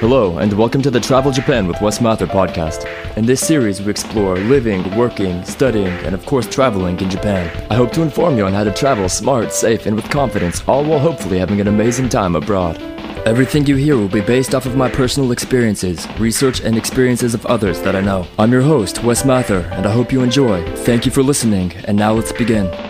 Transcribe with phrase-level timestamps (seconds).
[0.00, 2.86] Hello, and welcome to the Travel Japan with Wes Mather podcast.
[3.18, 7.66] In this series, we explore living, working, studying, and of course, traveling in Japan.
[7.68, 10.86] I hope to inform you on how to travel smart, safe, and with confidence, all
[10.86, 12.80] while hopefully having an amazing time abroad.
[13.26, 17.44] Everything you hear will be based off of my personal experiences, research, and experiences of
[17.44, 18.26] others that I know.
[18.38, 20.64] I'm your host, Wes Mather, and I hope you enjoy.
[20.76, 22.89] Thank you for listening, and now let's begin.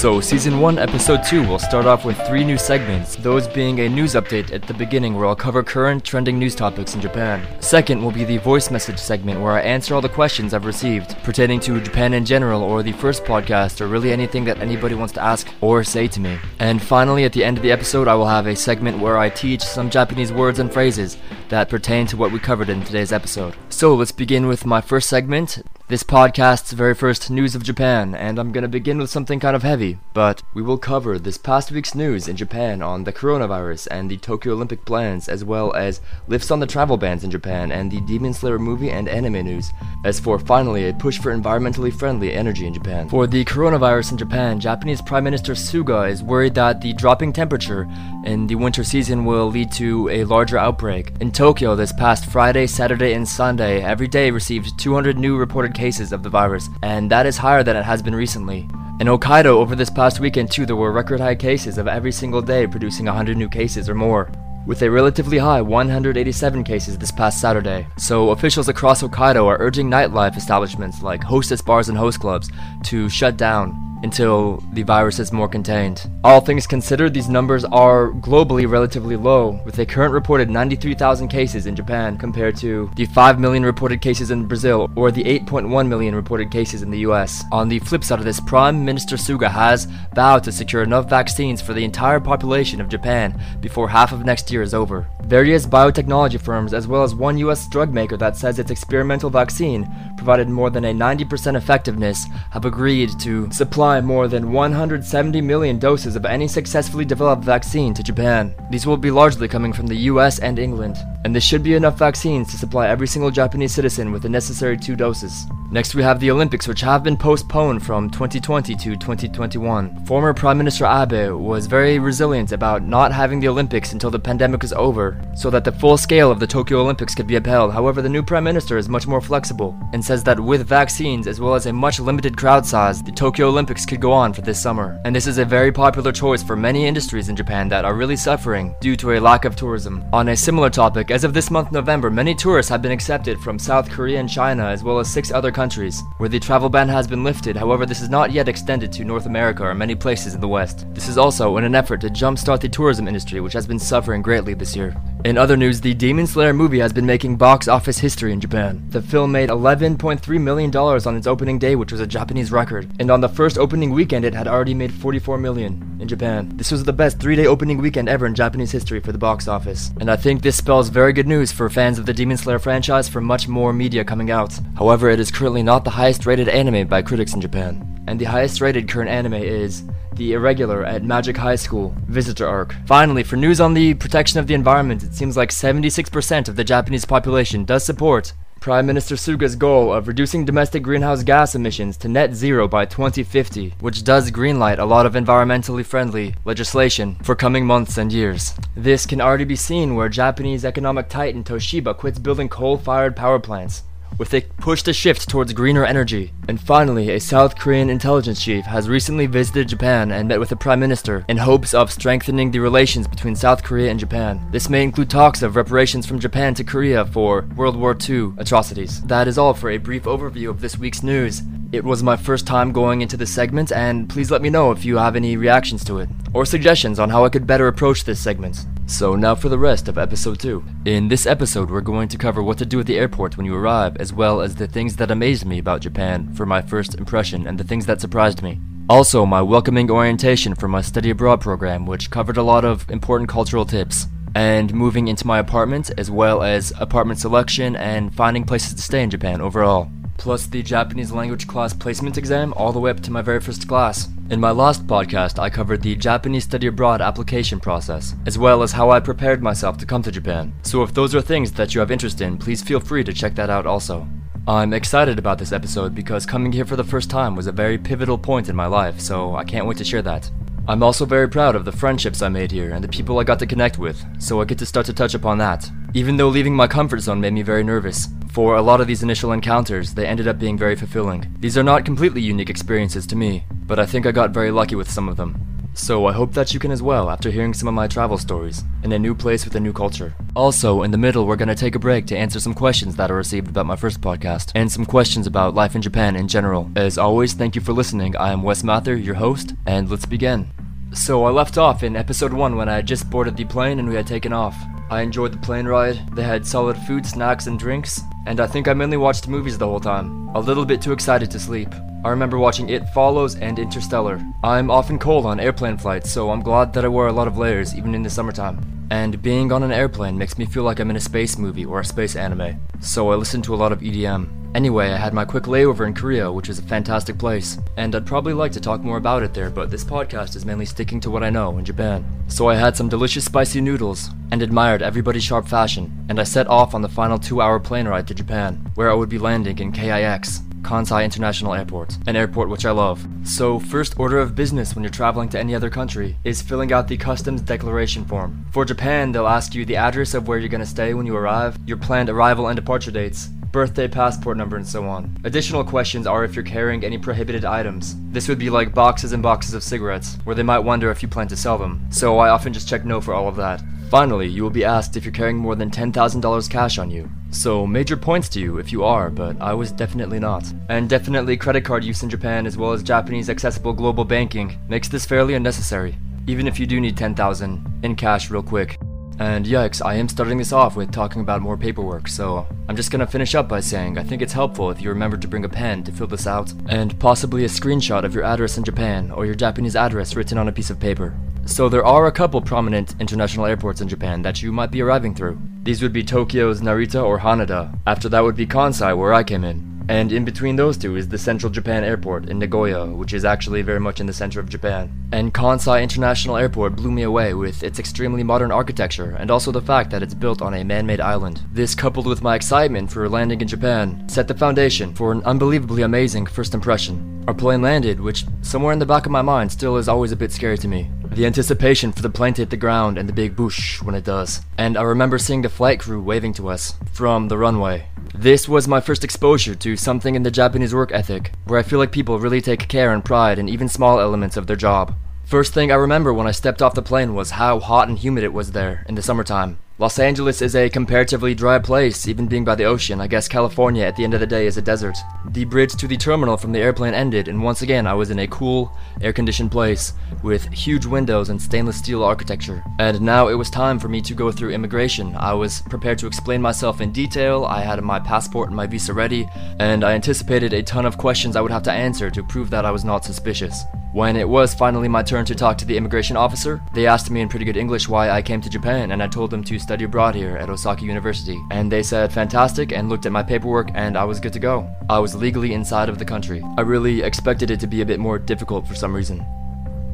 [0.00, 3.88] So, Season 1, Episode 2 will start off with three new segments, those being a
[3.90, 7.46] news update at the beginning where I'll cover current trending news topics in Japan.
[7.60, 11.18] Second will be the voice message segment where I answer all the questions I've received
[11.22, 15.12] pertaining to Japan in general or the first podcast or really anything that anybody wants
[15.12, 16.38] to ask or say to me.
[16.58, 19.28] And finally, at the end of the episode, I will have a segment where I
[19.28, 21.18] teach some Japanese words and phrases
[21.50, 23.54] that pertain to what we covered in today's episode.
[23.68, 28.38] So, let's begin with my first segment this podcast's very first news of Japan, and
[28.38, 31.96] I'm gonna begin with something kind of heavy, but we will cover this past week's
[31.96, 36.52] news in Japan on the coronavirus and the Tokyo Olympic plans, as well as lifts
[36.52, 39.72] on the travel bans in Japan and the Demon Slayer movie and anime news.
[40.04, 43.08] As for finally a push for environmentally friendly energy in Japan.
[43.08, 47.88] For the coronavirus in Japan, Japanese Prime Minister Suga is worried that the dropping temperature
[48.24, 51.14] in the winter season will lead to a larger outbreak.
[51.20, 56.12] In Tokyo this past Friday, Saturday, and Sunday, every day received 200 new reported cases
[56.12, 58.68] of the virus, and that is higher than it has been recently.
[59.00, 62.42] In Hokkaido over this past weekend too, there were record high cases of every single
[62.42, 64.30] day producing 100 new cases or more
[64.66, 67.86] with a relatively high 187 cases this past Saturday.
[67.96, 72.50] So, officials across Hokkaido are urging nightlife establishments like hostess bars and host clubs
[72.84, 76.10] to shut down until the virus is more contained.
[76.24, 81.66] All things considered, these numbers are globally relatively low, with a current reported 93,000 cases
[81.66, 86.14] in Japan compared to the 5 million reported cases in Brazil or the 8.1 million
[86.14, 87.44] reported cases in the US.
[87.52, 91.60] On the flip side of this, Prime Minister Suga has vowed to secure enough vaccines
[91.60, 95.06] for the entire population of Japan before half of next year is over.
[95.22, 99.88] Various biotechnology firms, as well as one US drug maker that says its experimental vaccine
[100.16, 105.76] provided more than a 90% effectiveness, have agreed to supply supply more than 170 million
[105.76, 108.54] doses of any successfully developed vaccine to Japan.
[108.70, 111.98] These will be largely coming from the US and England, and this should be enough
[111.98, 115.44] vaccines to supply every single Japanese citizen with the necessary two doses.
[115.72, 120.04] Next, we have the Olympics, which have been postponed from 2020 to 2021.
[120.04, 124.62] Former Prime Minister Abe was very resilient about not having the Olympics until the pandemic
[124.62, 127.72] was over, so that the full scale of the Tokyo Olympics could be upheld.
[127.72, 131.40] However, the new Prime Minister is much more flexible and says that with vaccines as
[131.40, 134.60] well as a much limited crowd size, the Tokyo Olympics could go on for this
[134.60, 135.00] summer.
[135.04, 138.16] And this is a very popular choice for many industries in Japan that are really
[138.16, 140.04] suffering due to a lack of tourism.
[140.12, 143.58] On a similar topic, as of this month November, many tourists have been accepted from
[143.58, 147.06] South Korea and China as well as six other countries where the travel ban has
[147.06, 150.40] been lifted, however, this is not yet extended to North America or many places in
[150.40, 150.86] the West.
[150.94, 154.22] This is also in an effort to jumpstart the tourism industry, which has been suffering
[154.22, 154.94] greatly this year.
[155.24, 158.82] In other news, the Demon Slayer movie has been making box office history in Japan.
[158.88, 163.10] The film made $11.3 million on its opening day, which was a Japanese record, and
[163.10, 166.50] on the first opening weekend, it had already made 44 million in Japan.
[166.56, 169.46] This was the best three day opening weekend ever in Japanese history for the box
[169.46, 172.58] office, and I think this spells very good news for fans of the Demon Slayer
[172.58, 174.58] franchise for much more media coming out.
[174.76, 178.24] However, it is currently not the highest rated anime by critics in Japan, and the
[178.24, 182.74] highest rated current anime is the Irregular at Magic High School, Visitor Arc.
[182.86, 186.64] Finally, for news on the protection of the environment, it seems like 76% of the
[186.64, 192.08] Japanese population does support Prime Minister Suga's goal of reducing domestic greenhouse gas emissions to
[192.08, 197.64] net zero by 2050, which does greenlight a lot of environmentally friendly legislation for coming
[197.64, 198.52] months and years.
[198.76, 203.38] This can already be seen where Japanese economic titan Toshiba quits building coal fired power
[203.38, 203.82] plants
[204.18, 206.32] with a push to shift towards greener energy.
[206.48, 210.56] And finally, a South Korean intelligence chief has recently visited Japan and met with the
[210.56, 214.40] Prime Minister in hopes of strengthening the relations between South Korea and Japan.
[214.50, 219.02] This may include talks of reparations from Japan to Korea for World War II atrocities.
[219.02, 221.42] That is all for a brief overview of this week's news.
[221.72, 224.84] It was my first time going into this segment, and please let me know if
[224.84, 228.18] you have any reactions to it, or suggestions on how I could better approach this
[228.18, 228.66] segment.
[228.86, 230.64] So now for the rest of episode 2.
[230.86, 233.54] In this episode, we're going to cover what to do at the airport when you
[233.54, 237.46] arrive, as well as the things that amazed me about Japan for my first impression
[237.46, 238.58] and the things that surprised me.
[238.88, 243.28] Also, my welcoming orientation for my study abroad program, which covered a lot of important
[243.28, 244.08] cultural tips.
[244.34, 249.02] And moving into my apartment, as well as apartment selection and finding places to stay
[249.02, 253.10] in Japan overall plus the Japanese language class placement exam all the way up to
[253.10, 254.06] my very first class.
[254.30, 258.70] In my last podcast, I covered the Japanese study abroad application process, as well as
[258.70, 260.52] how I prepared myself to come to Japan.
[260.62, 263.34] So if those are things that you have interest in, please feel free to check
[263.34, 264.06] that out also.
[264.46, 267.76] I'm excited about this episode because coming here for the first time was a very
[267.76, 270.30] pivotal point in my life, so I can't wait to share that.
[270.68, 273.38] I'm also very proud of the friendships I made here and the people I got
[273.40, 275.68] to connect with, so I get to start to touch upon that.
[275.94, 279.02] Even though leaving my comfort zone made me very nervous, for a lot of these
[279.02, 281.34] initial encounters, they ended up being very fulfilling.
[281.40, 284.76] These are not completely unique experiences to me, but I think I got very lucky
[284.76, 285.59] with some of them.
[285.74, 288.64] So I hope that you can as well after hearing some of my travel stories
[288.82, 290.14] in a new place with a new culture.
[290.34, 293.14] Also, in the middle, we're gonna take a break to answer some questions that I
[293.14, 296.70] received about my first podcast and some questions about life in Japan in general.
[296.76, 298.16] As always, thank you for listening.
[298.16, 300.52] I am Wes Mather, your host, and let's begin.
[300.92, 303.88] So I left off in episode 1 when I had just boarded the plane and
[303.88, 304.56] we had taken off.
[304.90, 308.66] I enjoyed the plane ride, they had solid food, snacks, and drinks, and I think
[308.66, 310.30] I mainly watched movies the whole time.
[310.34, 311.72] A little bit too excited to sleep.
[312.04, 314.20] I remember watching It Follows and Interstellar.
[314.42, 317.38] I'm often cold on airplane flights, so I'm glad that I wear a lot of
[317.38, 318.58] layers even in the summertime.
[318.90, 321.78] And being on an airplane makes me feel like I'm in a space movie or
[321.78, 324.39] a space anime, so I listen to a lot of EDM.
[324.52, 328.04] Anyway, I had my quick layover in Korea, which is a fantastic place, and I'd
[328.04, 331.10] probably like to talk more about it there, but this podcast is mainly sticking to
[331.10, 332.04] what I know in Japan.
[332.26, 336.48] So I had some delicious spicy noodles, and admired everybody's sharp fashion, and I set
[336.48, 339.56] off on the final two hour plane ride to Japan, where I would be landing
[339.60, 343.06] in KIX, Kansai International Airport, an airport which I love.
[343.22, 346.88] So, first order of business when you're traveling to any other country is filling out
[346.88, 348.44] the customs declaration form.
[348.50, 351.56] For Japan, they'll ask you the address of where you're gonna stay when you arrive,
[351.66, 355.16] your planned arrival and departure dates, birthday, passport number, and so on.
[355.24, 357.96] Additional questions are if you're carrying any prohibited items.
[358.10, 361.08] This would be like boxes and boxes of cigarettes, where they might wonder if you
[361.08, 363.62] plan to sell them, so I often just check no for all of that.
[363.90, 367.10] Finally, you will be asked if you're carrying more than $10,000 cash on you.
[367.30, 370.52] So, major points to you if you are, but I was definitely not.
[370.68, 374.88] And definitely credit card use in Japan as well as Japanese accessible global banking makes
[374.88, 375.96] this fairly unnecessary,
[376.26, 378.79] even if you do need 10,000 in cash real quick.
[379.20, 382.90] And yikes, I am starting this off with talking about more paperwork, so I'm just
[382.90, 385.48] gonna finish up by saying I think it's helpful if you remember to bring a
[385.48, 389.26] pen to fill this out, and possibly a screenshot of your address in Japan or
[389.26, 391.14] your Japanese address written on a piece of paper.
[391.44, 395.14] So there are a couple prominent international airports in Japan that you might be arriving
[395.14, 395.38] through.
[395.64, 397.78] These would be Tokyo's Narita or Haneda.
[397.86, 399.69] After that would be Kansai where I came in.
[399.90, 403.62] And in between those two is the Central Japan Airport in Nagoya, which is actually
[403.62, 404.88] very much in the center of Japan.
[405.10, 409.60] And Kansai International Airport blew me away with its extremely modern architecture and also the
[409.60, 411.42] fact that it's built on a man-made island.
[411.52, 415.82] This coupled with my excitement for landing in Japan set the foundation for an unbelievably
[415.82, 417.24] amazing first impression.
[417.26, 420.16] Our plane landed, which somewhere in the back of my mind still is always a
[420.16, 420.88] bit scary to me.
[421.12, 424.04] The anticipation for the plane to hit the ground and the big boosh when it
[424.04, 424.42] does.
[424.56, 427.88] And I remember seeing the flight crew waving to us from the runway.
[428.14, 431.80] This was my first exposure to something in the Japanese work ethic, where I feel
[431.80, 434.94] like people really take care and pride in even small elements of their job.
[435.24, 438.24] First thing I remember when I stepped off the plane was how hot and humid
[438.24, 439.58] it was there in the summertime.
[439.80, 443.00] Los Angeles is a comparatively dry place, even being by the ocean.
[443.00, 444.98] I guess California at the end of the day is a desert.
[445.30, 448.18] The bridge to the terminal from the airplane ended, and once again I was in
[448.18, 452.62] a cool, air conditioned place with huge windows and stainless steel architecture.
[452.78, 455.16] And now it was time for me to go through immigration.
[455.16, 458.92] I was prepared to explain myself in detail, I had my passport and my visa
[458.92, 459.26] ready,
[459.60, 462.66] and I anticipated a ton of questions I would have to answer to prove that
[462.66, 463.64] I was not suspicious.
[463.92, 467.22] When it was finally my turn to talk to the immigration officer, they asked me
[467.22, 469.84] in pretty good English why I came to Japan, and I told them to study
[469.84, 471.40] abroad here at Osaka University.
[471.52, 474.68] And they said fantastic and looked at my paperwork, and I was good to go.
[474.88, 476.42] I was legally inside of the country.
[476.58, 479.24] I really expected it to be a bit more difficult for some reason.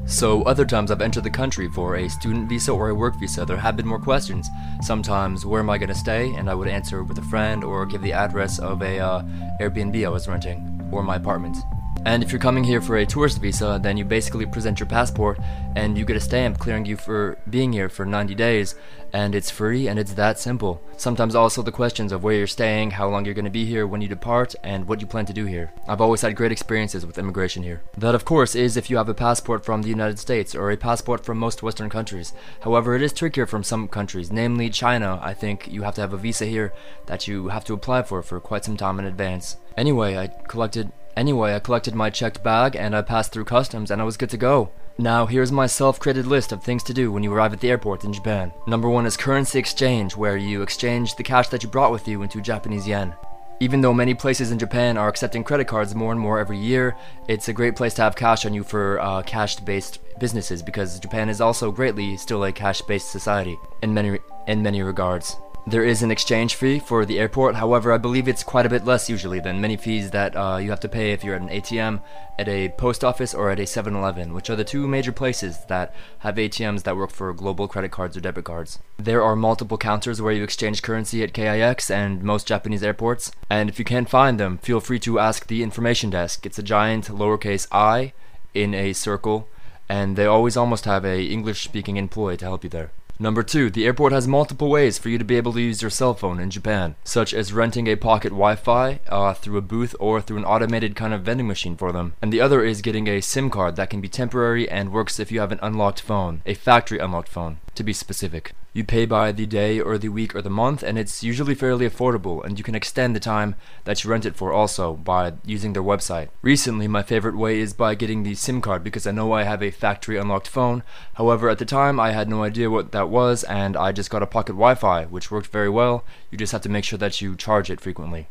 [0.06, 3.44] So, other times I've entered the country for a student visa or a work visa,
[3.44, 4.49] there have been more questions.
[4.81, 6.33] Sometimes, where am I going to stay?
[6.37, 9.23] And I would answer with a friend or give the address of a uh,
[9.61, 11.59] Airbnb I was renting or my apartment.
[12.07, 15.41] And if you're coming here for a tourist visa, then you basically present your passport
[15.75, 18.77] and you get a stamp clearing you for being here for 90 days,
[19.13, 20.81] and it's free and it's that simple.
[20.97, 23.89] Sometimes also the questions of where you're staying, how long you're going to be here
[23.89, 25.73] when you depart, and what you plan to do here.
[25.89, 27.83] I've always had great experiences with immigration here.
[27.99, 30.77] That, of course, is if you have a passport from the United States or a
[30.77, 32.33] passport from most Western countries.
[32.61, 35.19] However, it is trickier from some countries, namely China.
[35.21, 36.73] I think you have to have a visa here
[37.07, 39.57] that you have to apply for for quite some time in advance.
[39.77, 44.02] Anyway, I collected Anyway, I collected my checked bag and I passed through customs and
[44.02, 44.70] I was good to go.
[44.99, 48.04] Now, here's my self-created list of things to do when you arrive at the airport
[48.04, 48.52] in Japan.
[48.66, 52.23] Number one is currency exchange, where you exchange the cash that you brought with you
[52.23, 53.14] into Japanese yen.
[53.61, 56.94] Even though many places in Japan are accepting credit cards more and more every year,
[57.28, 61.30] it's a great place to have cash on you for uh, cash-based businesses because Japan
[61.30, 65.37] is also greatly still a cash-based society in many in many regards.
[65.68, 68.85] There is an exchange fee for the airport, however, I believe it's quite a bit
[68.85, 71.49] less usually than many fees that uh, you have to pay if you're at an
[71.49, 72.02] ATM,
[72.38, 75.64] at a post office, or at a 7 Eleven, which are the two major places
[75.66, 78.78] that have ATMs that work for global credit cards or debit cards.
[78.96, 83.68] There are multiple counters where you exchange currency at KIX and most Japanese airports, and
[83.68, 86.46] if you can't find them, feel free to ask the information desk.
[86.46, 88.12] It's a giant lowercase i
[88.54, 89.49] in a circle
[89.88, 92.90] and they always almost have a English speaking employee to help you there.
[93.18, 95.90] Number two, the airport has multiple ways for you to be able to use your
[95.90, 100.20] cell phone in Japan, such as renting a pocket Wi-Fi uh, through a booth or
[100.20, 102.12] through an automated kind of vending machine for them.
[102.20, 105.32] And the other is getting a SIM card that can be temporary and works if
[105.32, 108.52] you have an unlocked phone, a factory unlocked phone, to be specific.
[108.73, 111.88] You pay by the day or the week or the month, and it's usually fairly
[111.88, 113.54] affordable, and you can extend the time
[113.85, 116.28] that you rent it for also by using their website.
[116.42, 119.62] Recently, my favorite way is by getting the SIM card because I know I have
[119.62, 120.83] a factory unlocked phone.
[121.14, 124.23] However, at the time, I had no idea what that was, and I just got
[124.23, 126.04] a pocket Wi Fi, which worked very well.
[126.30, 128.28] You just have to make sure that you charge it frequently.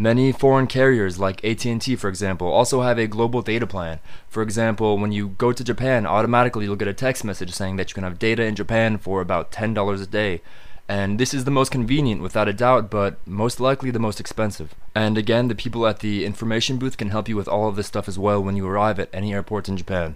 [0.00, 3.98] Many foreign carriers like AT&T for example also have a global data plan.
[4.28, 7.90] For example, when you go to Japan, automatically you'll get a text message saying that
[7.90, 10.40] you can have data in Japan for about $10 a day.
[10.88, 14.72] And this is the most convenient without a doubt, but most likely the most expensive.
[14.94, 17.88] And again, the people at the information booth can help you with all of this
[17.88, 20.14] stuff as well when you arrive at any airport in Japan.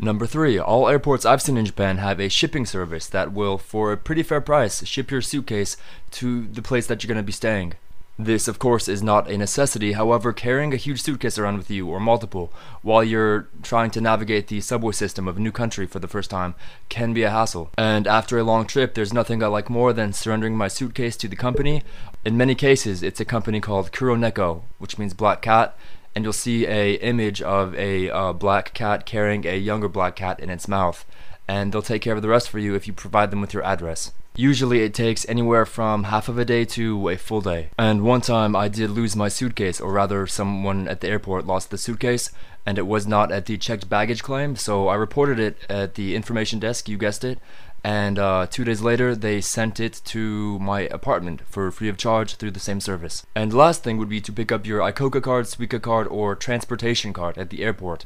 [0.00, 3.92] Number three, all airports I've seen in Japan have a shipping service that will, for
[3.92, 5.76] a pretty fair price, ship your suitcase
[6.18, 7.74] to the place that you're going to be staying.
[8.22, 11.88] This, of course, is not a necessity, however, carrying a huge suitcase around with you,
[11.88, 16.00] or multiple, while you're trying to navigate the subway system of a new country for
[16.00, 16.54] the first time
[16.90, 17.70] can be a hassle.
[17.78, 21.28] And after a long trip, there's nothing I like more than surrendering my suitcase to
[21.28, 21.82] the company.
[22.22, 25.74] In many cases, it's a company called Kuroneko, which means black cat,
[26.14, 30.38] and you'll see a image of a uh, black cat carrying a younger black cat
[30.40, 31.06] in its mouth
[31.48, 33.64] and they'll take care of the rest for you if you provide them with your
[33.64, 34.12] address.
[34.36, 37.70] Usually it takes anywhere from half of a day to a full day.
[37.78, 41.70] And one time I did lose my suitcase, or rather someone at the airport lost
[41.70, 42.30] the suitcase,
[42.64, 46.14] and it was not at the checked baggage claim, so I reported it at the
[46.14, 47.38] information desk, you guessed it,
[47.82, 52.36] and uh, two days later they sent it to my apartment for free of charge
[52.36, 53.26] through the same service.
[53.34, 57.12] And last thing would be to pick up your ICOCA card, Suica card, or transportation
[57.12, 58.04] card at the airport.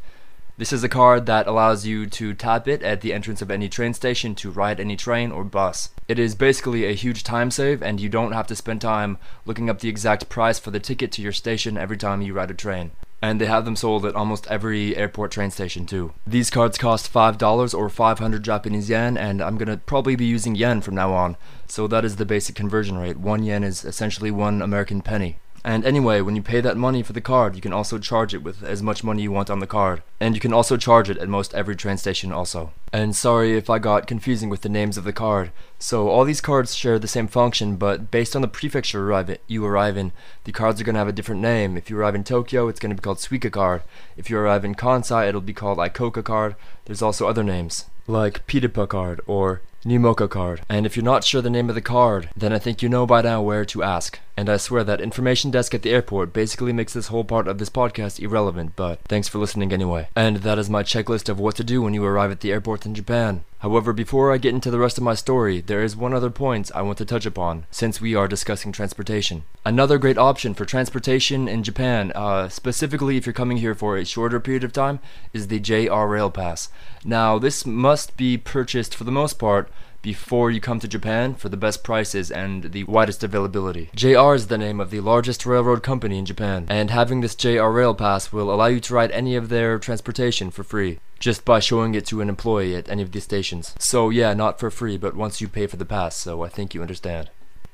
[0.57, 3.69] This is a card that allows you to tap it at the entrance of any
[3.69, 5.89] train station to ride any train or bus.
[6.07, 9.69] It is basically a huge time save and you don't have to spend time looking
[9.69, 12.55] up the exact price for the ticket to your station every time you ride a
[12.55, 12.93] train.
[13.21, 16.13] And they have them sold at almost every airport train station too.
[16.25, 20.83] These cards cost $5 or 500 Japanese yen and I'm gonna probably be using yen
[20.83, 21.37] from now on.
[21.67, 23.17] So that is the basic conversion rate.
[23.17, 25.39] One yen is essentially one American penny.
[25.65, 28.43] And anyway, when you pay that money for the card, you can also charge it
[28.43, 30.03] with as much money you want on the card.
[30.21, 32.73] And you can also charge it at most every train station also.
[32.93, 35.53] And sorry if I got confusing with the names of the card.
[35.79, 39.65] So all these cards share the same function, but based on the prefecture arrive you
[39.65, 40.13] arrive in,
[40.45, 41.79] the cards are going to have a different name.
[41.79, 43.83] If you arrive in Tokyo, it's going to be called Suica card.
[44.19, 46.57] If you arrive in Kansai, it'll be called ICOCA card.
[46.85, 50.63] There's also other names, like PiTaPa card or Numoka card.
[50.69, 53.07] And if you're not sure the name of the card, then I think you know
[53.07, 54.19] by now where to ask.
[54.37, 57.59] And I swear that information desk at the airport basically makes this whole part of
[57.59, 60.09] this podcast irrelevant, but thanks for listening anyway.
[60.17, 62.85] And that is my checklist of what to do when you arrive at the airport
[62.85, 63.45] in Japan.
[63.61, 66.71] However, before I get into the rest of my story, there is one other point
[66.75, 69.45] I want to touch upon, since we are discussing transportation.
[69.65, 74.05] Another great option for transportation in Japan, uh, specifically if you're coming here for a
[74.05, 74.99] shorter period of time,
[75.33, 76.69] is the JR Rail Pass.
[77.05, 79.71] Now, this must be purchased for the most part
[80.05, 83.89] before you come to Japan for the best prices and the widest availability.
[83.95, 87.69] JR is the name of the largest railroad company in Japan, and having this JR
[87.69, 91.59] Rail Pass will allow you to ride any of their transportation for free just by
[91.59, 93.75] showing it to an employee at any of these stations.
[93.79, 96.75] So yeah, not for free, but once you pay for the pass, so I think
[96.75, 97.31] you understand.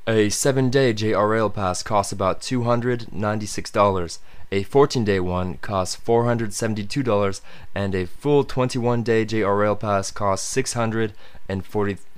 [0.07, 4.19] A 7-day JR Rail Pass costs about $296.
[4.53, 7.41] A 14-day one costs $472
[7.75, 11.13] and a full 21-day JR Rail Pass costs $640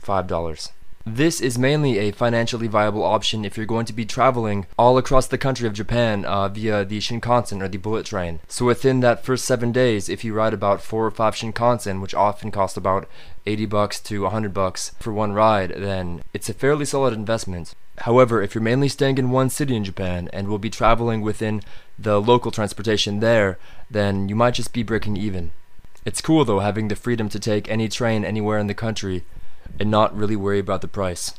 [0.02, 0.70] $5.
[1.04, 5.26] This is mainly a financially viable option if you're going to be traveling all across
[5.26, 8.38] the country of Japan uh, via the Shinkansen or the bullet train.
[8.46, 12.14] So within that first seven days, if you ride about four or five Shinkansen, which
[12.14, 13.08] often cost about
[13.46, 17.74] 80 bucks to 100 bucks for one ride, then it's a fairly solid investment.
[17.98, 21.62] However, if you're mainly staying in one city in Japan and will be traveling within
[21.98, 23.58] the local transportation there,
[23.90, 25.50] then you might just be breaking even.
[26.04, 29.24] It's cool though having the freedom to take any train anywhere in the country
[29.78, 31.34] and not really worry about the price.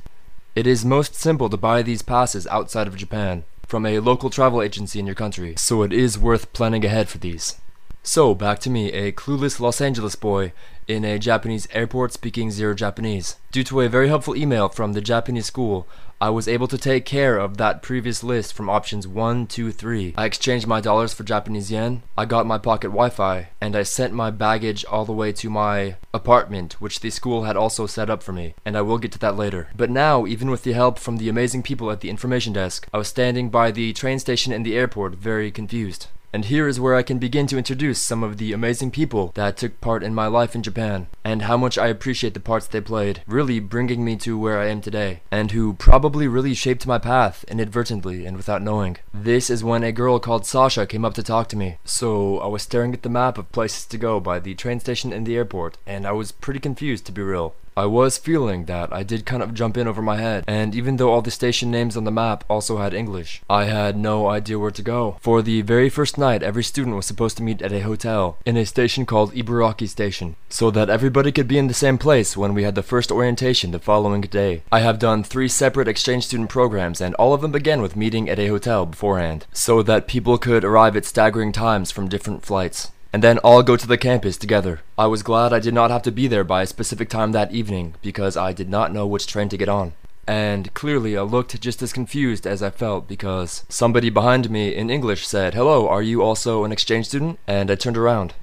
[0.56, 4.62] It is most simple to buy these passes outside of Japan from a local travel
[4.62, 7.56] agency in your country, so it is worth planning ahead for these.
[8.04, 10.52] So, back to me, a clueless Los Angeles boy
[10.88, 13.38] in a Japanese airport speaking zero Japanese.
[13.52, 15.88] Due to a very helpful email from the Japanese school,
[16.24, 20.14] I was able to take care of that previous list from options 1, 2, 3.
[20.16, 24.14] I exchanged my dollars for Japanese yen, I got my pocket Wi-Fi, and I sent
[24.14, 28.24] my baggage all the way to my apartment, which the school had also set up
[28.24, 29.68] for me, and I will get to that later.
[29.76, 33.00] But now, even with the help from the amazing people at the information desk, I
[33.00, 36.08] was standing by the train station in the airport very confused.
[36.34, 39.56] And here is where I can begin to introduce some of the amazing people that
[39.56, 42.82] took part in my life in Japan, and how much I appreciate the parts they
[42.82, 46.98] played, really bringing me to where I am today, and who probably really shaped my
[46.98, 48.98] path inadvertently and without knowing.
[49.14, 51.78] This is when a girl called Sasha came up to talk to me.
[51.86, 55.14] So I was staring at the map of places to go by the train station
[55.14, 57.54] and the airport, and I was pretty confused to be real.
[57.76, 60.98] I was feeling that I did kind of jump in over my head, and even
[60.98, 64.60] though all the station names on the map also had English, I had no idea
[64.60, 65.18] where to go.
[65.22, 68.58] For the very first night, every student was supposed to meet at a hotel in
[68.58, 72.54] a station called Ibaraki Station, so that everybody could be in the same place when
[72.54, 74.64] we had the first orientation the following day.
[74.72, 78.30] I have done three separate exchange student programs, and all of them began with meeting
[78.30, 82.93] at a hotel beforehand, so that people could arrive at staggering times from different flights
[83.14, 84.82] and then all go to the campus together.
[84.98, 87.52] I was glad I did not have to be there by a specific time that
[87.52, 89.94] evening because I did not know which train to get on.
[90.26, 94.90] And clearly, I looked just as confused as I felt because somebody behind me in
[94.90, 97.40] English said, Hello, are you also an exchange student?
[97.46, 98.34] And I turned around.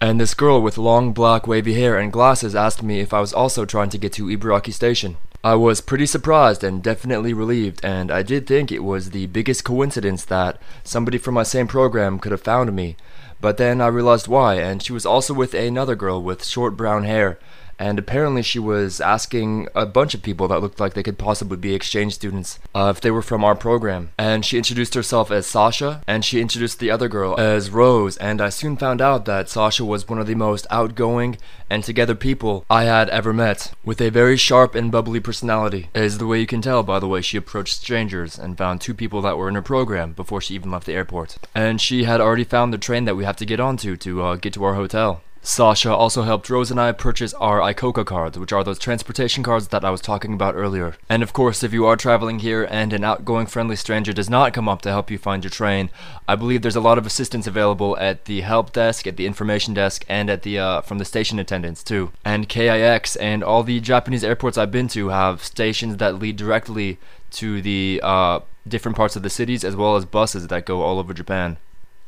[0.00, 3.32] And this girl with long black wavy hair and glasses asked me if I was
[3.32, 5.18] also trying to get to Ibaraki Station.
[5.44, 9.62] I was pretty surprised and definitely relieved, and I did think it was the biggest
[9.62, 12.96] coincidence that somebody from my same program could have found me,
[13.40, 17.04] but then I realized why, and she was also with another girl with short brown
[17.04, 17.38] hair
[17.78, 21.56] and apparently she was asking a bunch of people that looked like they could possibly
[21.56, 24.10] be exchange students uh, if they were from our program.
[24.18, 28.40] And she introduced herself as Sasha, and she introduced the other girl as Rose, and
[28.40, 32.64] I soon found out that Sasha was one of the most outgoing and together people
[32.70, 36.46] I had ever met, with a very sharp and bubbly personality, is the way you
[36.46, 39.54] can tell by the way she approached strangers and found two people that were in
[39.56, 41.38] her program before she even left the airport.
[41.54, 44.36] And she had already found the train that we have to get onto to uh,
[44.36, 45.22] get to our hotel.
[45.46, 49.68] Sasha also helped Rose and I purchase our ICOCA cards, which are those transportation cards
[49.68, 50.96] that I was talking about earlier.
[51.08, 54.52] And of course, if you are traveling here and an outgoing friendly stranger does not
[54.52, 55.88] come up to help you find your train,
[56.26, 59.72] I believe there's a lot of assistance available at the help desk, at the information
[59.72, 62.10] desk, and at the uh, from the station attendants too.
[62.24, 66.98] And KIX and all the Japanese airports I've been to have stations that lead directly
[67.30, 70.98] to the uh, different parts of the cities as well as buses that go all
[70.98, 71.58] over Japan.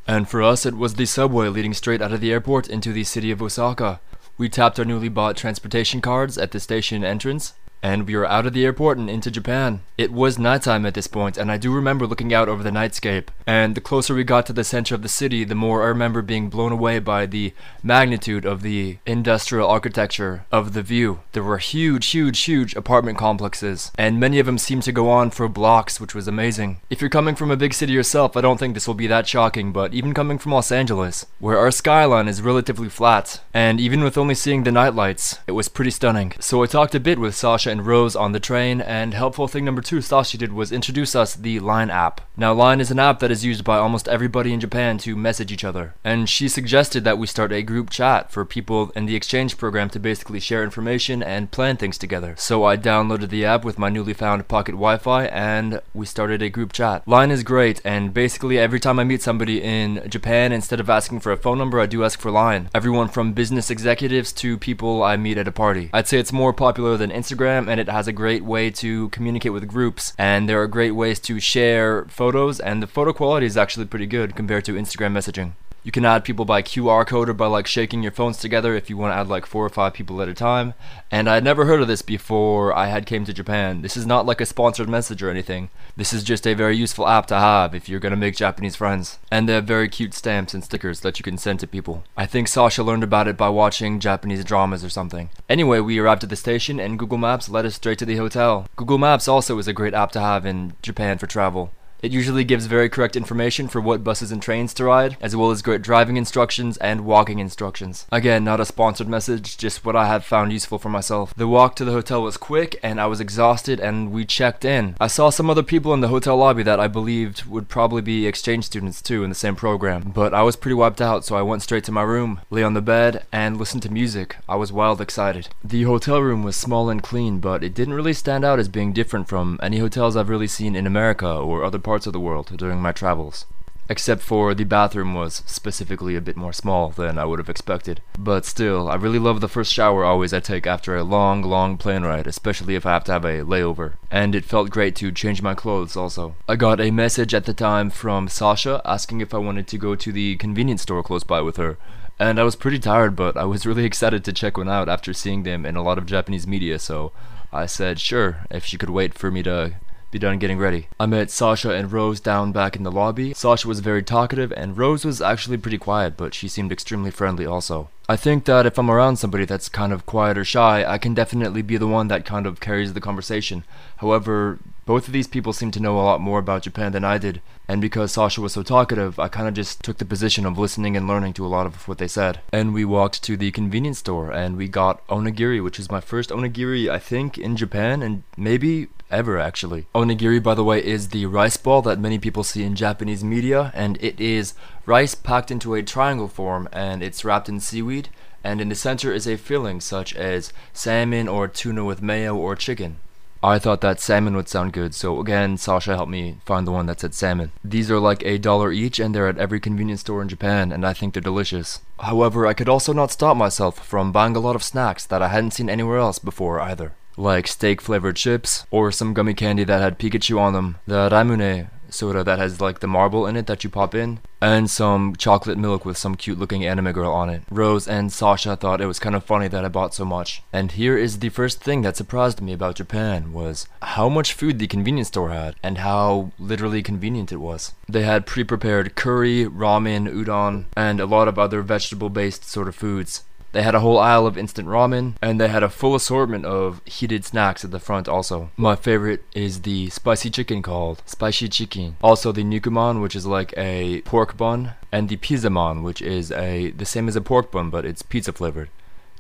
[0.09, 3.05] And for us, it was the subway leading straight out of the airport into the
[3.05, 4.01] city of Osaka.
[4.39, 8.47] We tapped our newly bought transportation cards at the station entrance, and we were out
[8.47, 9.81] of the airport and into Japan.
[9.97, 13.29] It was nighttime at this point, and I do remember looking out over the nightscape.
[13.47, 16.23] And the closer we got to the center of the city, the more I remember
[16.23, 21.21] being blown away by the magnitude of the industrial architecture of the view.
[21.33, 25.31] There were huge, huge, huge apartment complexes, and many of them seemed to go on
[25.31, 26.81] for blocks, which was amazing.
[26.91, 29.27] If you're coming from a big city yourself, I don't think this will be that
[29.27, 34.05] shocking, but even coming from Los Angeles, where our skyline is relatively flat, and even
[34.05, 36.35] with only seeing the nightlights, it was pretty stunning.
[36.39, 39.47] So I talked a bit with Sasha Sasha and Rose on the train, and helpful
[39.47, 42.23] thing number two Sasha did was introduce us the Line app.
[42.35, 45.53] Now, Line is an app that is used by almost everybody in Japan to message
[45.53, 49.17] each other, and she suggested that we start a group chat for people in the
[49.17, 52.35] exchange program to basically share information and plan things together.
[52.39, 56.49] So I downloaded the app with my newly found pocket Wi-Fi, and we started a
[56.49, 57.07] group chat.
[57.07, 61.21] Line is great, and basically every time I meet somebody in Japan, instead of asking
[61.21, 62.71] for a phone number, I do ask for Line.
[62.73, 65.91] Everyone from business executives to people I meet at a party.
[65.93, 69.55] I'd say it's more popular than Instagram and it has a great way to communicate
[69.55, 73.57] with groups and there are great ways to share photos and the photo quality is
[73.57, 75.53] actually pretty good compared to Instagram messaging.
[75.89, 78.91] You can add people by QR code or by like shaking your phones together if
[78.91, 80.75] you want to add like four or five people at a time.
[81.11, 83.81] And I had never heard of this before I had came to Japan.
[83.81, 85.71] This is not like a sponsored message or anything.
[85.97, 89.19] This is just a very useful app to have if you're gonna make Japanese friends.
[89.31, 92.05] And they have very cute stamps and stickers that you can send to people.
[92.19, 95.31] I think Sasha learned about it by watching Japanese dramas or something.
[95.49, 98.67] Anyway, we arrived at the station and Google Maps led us straight to the hotel.
[98.77, 101.73] Google Maps also is a great app to have in Japan for travel.
[102.01, 105.51] It usually gives very correct information for what buses and trains to ride, as well
[105.51, 108.07] as great driving instructions and walking instructions.
[108.13, 111.35] Again, not a sponsored message, just what I have found useful for myself.
[111.35, 114.95] The walk to the hotel was quick, and I was exhausted, and we checked in.
[115.01, 118.27] I saw some other people in the hotel lobby that I believed would probably be
[118.27, 121.43] exchange students too in the same program, but I was pretty wiped out, so I
[121.43, 124.37] went straight to my room, lay on the bed, and listened to music.
[124.49, 125.49] I was wild excited.
[125.65, 128.93] The hotel room was small and clean, but it didn't really stand out as being
[128.93, 132.55] different from any hotels I've really seen in America or other parts of the world
[132.59, 133.47] during my travels.
[133.89, 138.03] Except for the bathroom was specifically a bit more small than I would have expected.
[138.19, 141.79] But still, I really love the first shower always I take after a long, long
[141.79, 143.95] plane ride, especially if I have to have a layover.
[144.11, 146.35] And it felt great to change my clothes also.
[146.47, 149.95] I got a message at the time from Sasha asking if I wanted to go
[149.95, 151.79] to the convenience store close by with her.
[152.19, 155.15] And I was pretty tired, but I was really excited to check one out after
[155.15, 157.13] seeing them in a lot of Japanese media, so
[157.51, 159.77] I said sure if she could wait for me to
[160.11, 160.89] be done getting ready.
[160.99, 163.35] I met Sasha and Rose down back in the lobby.
[163.35, 167.45] Sasha was very talkative, and Rose was actually pretty quiet, but she seemed extremely friendly
[167.45, 167.91] also.
[168.11, 171.13] I think that if I'm around somebody that's kind of quiet or shy, I can
[171.13, 173.65] definitely be the one that kind of carries the conversation.
[173.99, 177.19] However, both of these people seem to know a lot more about Japan than I
[177.19, 180.57] did, and because Sasha was so talkative, I kind of just took the position of
[180.57, 182.41] listening and learning to a lot of what they said.
[182.51, 186.31] And we walked to the convenience store and we got onigiri, which is my first
[186.31, 189.87] onigiri, I think, in Japan and maybe ever actually.
[189.95, 193.73] Onigiri, by the way, is the rice ball that many people see in Japanese media,
[193.75, 194.55] and it is
[194.89, 198.09] rice packed into a triangle form and it's wrapped in seaweed.
[198.43, 202.57] And in the center is a filling such as salmon or tuna with mayo or
[202.57, 202.97] chicken.
[203.43, 206.87] I thought that salmon would sound good, so again, Sasha helped me find the one
[206.87, 207.53] that said salmon.
[207.63, 210.85] These are like a dollar each, and they're at every convenience store in Japan, and
[210.85, 211.81] I think they're delicious.
[212.01, 215.29] However, I could also not stop myself from buying a lot of snacks that I
[215.29, 216.95] hadn't seen anywhere else before either.
[217.17, 221.69] Like steak flavored chips, or some gummy candy that had Pikachu on them, the Ramune
[221.91, 225.59] soda that has like the marble in it that you pop in, and some chocolate
[225.59, 227.43] milk with some cute looking anime girl on it.
[227.51, 230.43] Rose and Sasha thought it was kind of funny that I bought so much.
[230.53, 234.59] And here is the first thing that surprised me about Japan was how much food
[234.59, 237.73] the convenience store had and how literally convenient it was.
[237.89, 242.77] They had pre-prepared curry, ramen, udon, and a lot of other vegetable based sort of
[242.77, 243.25] foods.
[243.53, 246.83] They had a whole aisle of instant ramen, and they had a full assortment of
[246.85, 248.51] heated snacks at the front also.
[248.57, 251.97] My favorite is the spicy chicken called Spicy Chicken.
[252.03, 256.71] Also the Nikuman, which is like a pork bun, and the Pizzaman, which is a
[256.73, 258.69] the same as a pork bun, but it's pizza flavored.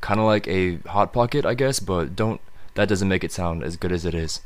[0.01, 2.41] Kind of like a Hot Pocket, I guess, but don't,
[2.75, 4.41] that doesn't make it sound as good as it is.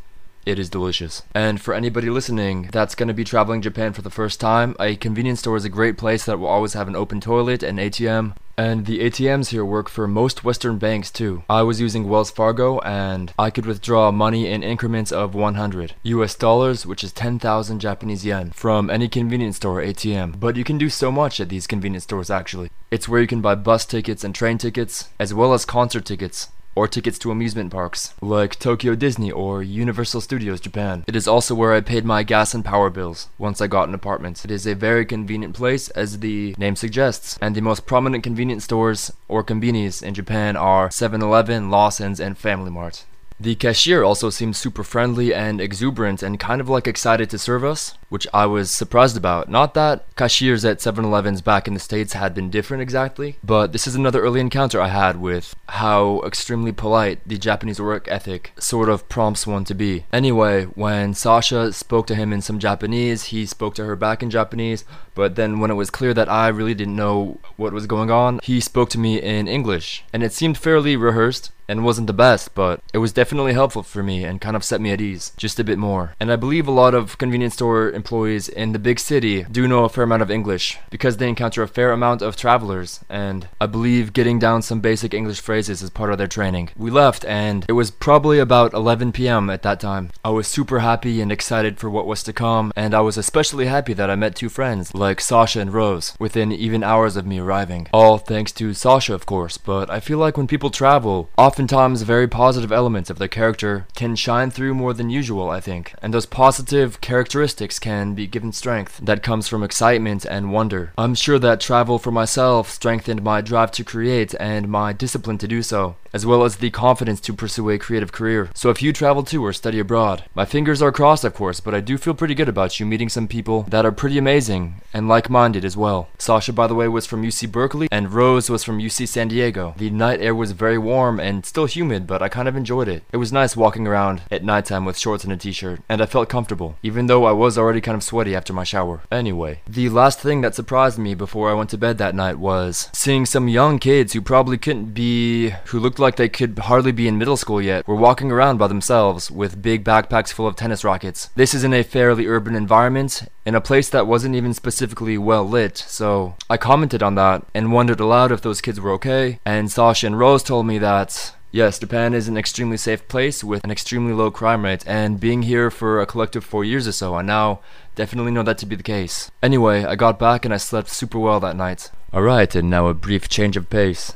[0.45, 1.23] It is delicious.
[1.35, 4.97] And for anybody listening that's going to be traveling Japan for the first time, a
[4.97, 8.35] convenience store is a great place that will always have an open toilet and ATM.
[8.59, 11.43] And the ATMs here work for most Western banks too.
[11.49, 16.35] I was using Wells Fargo and I could withdraw money in increments of 100 US
[16.35, 20.39] dollars, which is 10,000 Japanese yen, from any convenience store ATM.
[20.39, 22.71] But you can do so much at these convenience stores actually.
[22.91, 26.49] It's where you can buy bus tickets and train tickets, as well as concert tickets
[26.75, 31.05] or tickets to amusement parks, like Tokyo Disney or Universal Studios Japan.
[31.07, 33.95] It is also where I paid my gas and power bills once I got an
[33.95, 34.45] apartment.
[34.45, 38.65] It is a very convenient place, as the name suggests, and the most prominent convenience
[38.65, 43.05] stores or konbinis in Japan are 7-Eleven, Lawson's, and Family Mart.
[43.43, 47.65] The cashier also seemed super friendly and exuberant and kind of like excited to serve
[47.65, 49.49] us, which I was surprised about.
[49.49, 53.73] Not that cashiers at 7 Elevens back in the States had been different exactly, but
[53.73, 58.53] this is another early encounter I had with how extremely polite the Japanese work ethic
[58.61, 60.05] sort of prompts one to be.
[60.13, 64.31] Anyway, when Sasha spoke to him in some Japanese, he spoke to her back in
[64.31, 64.85] Japanese,
[65.17, 68.39] but then when it was clear that I really didn't know what was going on,
[68.45, 72.55] he spoke to me in English, and it seemed fairly rehearsed and wasn't the best,
[72.55, 75.61] but it was definitely helpful for me and kind of set me at ease just
[75.61, 76.15] a bit more.
[76.21, 79.85] And I believe a lot of convenience store employees in the big city do know
[79.85, 83.67] a fair amount of English because they encounter a fair amount of travelers, and I
[83.67, 86.71] believe getting down some basic English phrases is part of their training.
[86.77, 89.51] We left, and it was probably about 11 p.m.
[89.51, 90.11] at that time.
[90.25, 93.67] I was super happy and excited for what was to come, and I was especially
[93.67, 97.39] happy that I met two friends like Sasha and Rose within even hours of me
[97.39, 97.89] arriving.
[97.93, 102.27] All thanks to Sasha, of course, but I feel like when people travel, oftentimes very
[102.27, 106.25] positive elements of their character can shine through more than usual, I think, and those
[106.25, 110.95] positive characteristics can be given strength that comes from excitement and wonder.
[110.97, 115.47] I'm sure that travel for myself strengthened my drive to create and my discipline to
[115.47, 118.51] do so as well as the confidence to pursue a creative career.
[118.55, 121.75] So if you travel to or study abroad, my fingers are crossed of course, but
[121.75, 125.09] I do feel pretty good about you meeting some people that are pretty amazing and
[125.09, 126.09] like-minded as well.
[126.19, 129.75] Sasha by the way was from UC Berkeley and Rose was from UC San Diego.
[129.79, 133.03] The night air was very warm and still humid, but I kind of enjoyed it.
[133.13, 136.29] It was nice walking around at nighttime with shorts and a t-shirt, and I felt
[136.29, 139.03] comfortable, even though I was already kind of sweaty after my shower.
[139.11, 142.89] Anyway, the last thing that surprised me before I went to bed that night was
[142.93, 147.09] seeing some young kids who probably couldn't be, who looked like they could hardly be
[147.09, 150.85] in middle school yet were walking around by themselves with big backpacks full of tennis
[150.85, 151.31] rackets.
[151.35, 155.49] This is in a fairly urban environment, in a place that wasn't even specifically well
[155.49, 159.71] lit, so I commented on that and wondered aloud if those kids were okay, and
[159.71, 163.71] Sasha and Rose told me that Yes, Japan is an extremely safe place with an
[163.71, 167.21] extremely low crime rate, and being here for a collective four years or so, I
[167.21, 167.61] now
[167.95, 169.31] definitely know that to be the case.
[169.43, 171.91] Anyway, I got back and I slept super well that night.
[172.15, 174.15] Alright, and now a brief change of pace.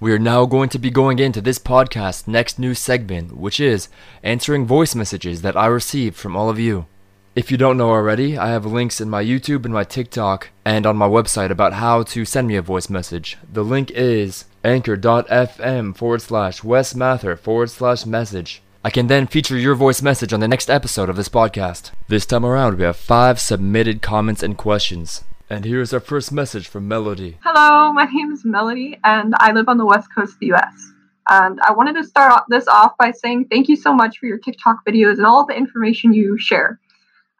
[0.00, 3.88] We are now going to be going into this podcast next new segment, which is
[4.24, 6.86] answering voice messages that I received from all of you.
[7.38, 10.84] If you don't know already, I have links in my YouTube and my TikTok and
[10.84, 13.38] on my website about how to send me a voice message.
[13.52, 18.60] The link is anchor.fm forward slash Wes Mather forward slash message.
[18.82, 21.92] I can then feature your voice message on the next episode of this podcast.
[22.08, 25.22] This time around, we have five submitted comments and questions.
[25.48, 27.38] And here's our first message from Melody.
[27.44, 30.74] Hello, my name is Melody, and I live on the west coast of the US.
[31.28, 34.38] And I wanted to start this off by saying thank you so much for your
[34.38, 36.80] TikTok videos and all the information you share.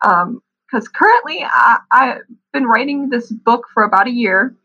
[0.01, 4.57] Because um, currently, I, I've been writing this book for about a year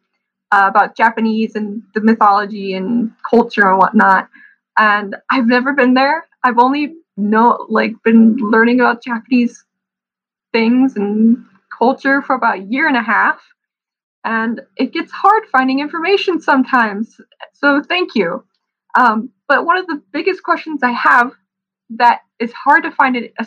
[0.53, 4.29] uh, about Japanese and the mythology and culture and whatnot.
[4.77, 6.27] And I've never been there.
[6.43, 9.63] I've only know like been learning about Japanese
[10.51, 11.43] things and
[11.75, 13.41] culture for about a year and a half.
[14.23, 17.19] And it gets hard finding information sometimes.
[17.53, 18.43] So thank you.
[18.95, 21.31] Um, but one of the biggest questions I have
[21.89, 23.45] that is hard to find a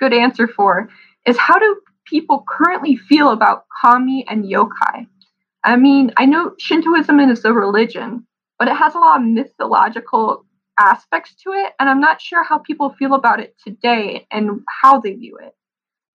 [0.00, 0.88] good answer for
[1.26, 5.06] is how do people currently feel about kami and yokai?
[5.64, 8.26] I mean, I know Shintoism is a religion,
[8.58, 10.44] but it has a lot of mythological
[10.78, 15.00] aspects to it, and I'm not sure how people feel about it today and how
[15.00, 15.54] they view it.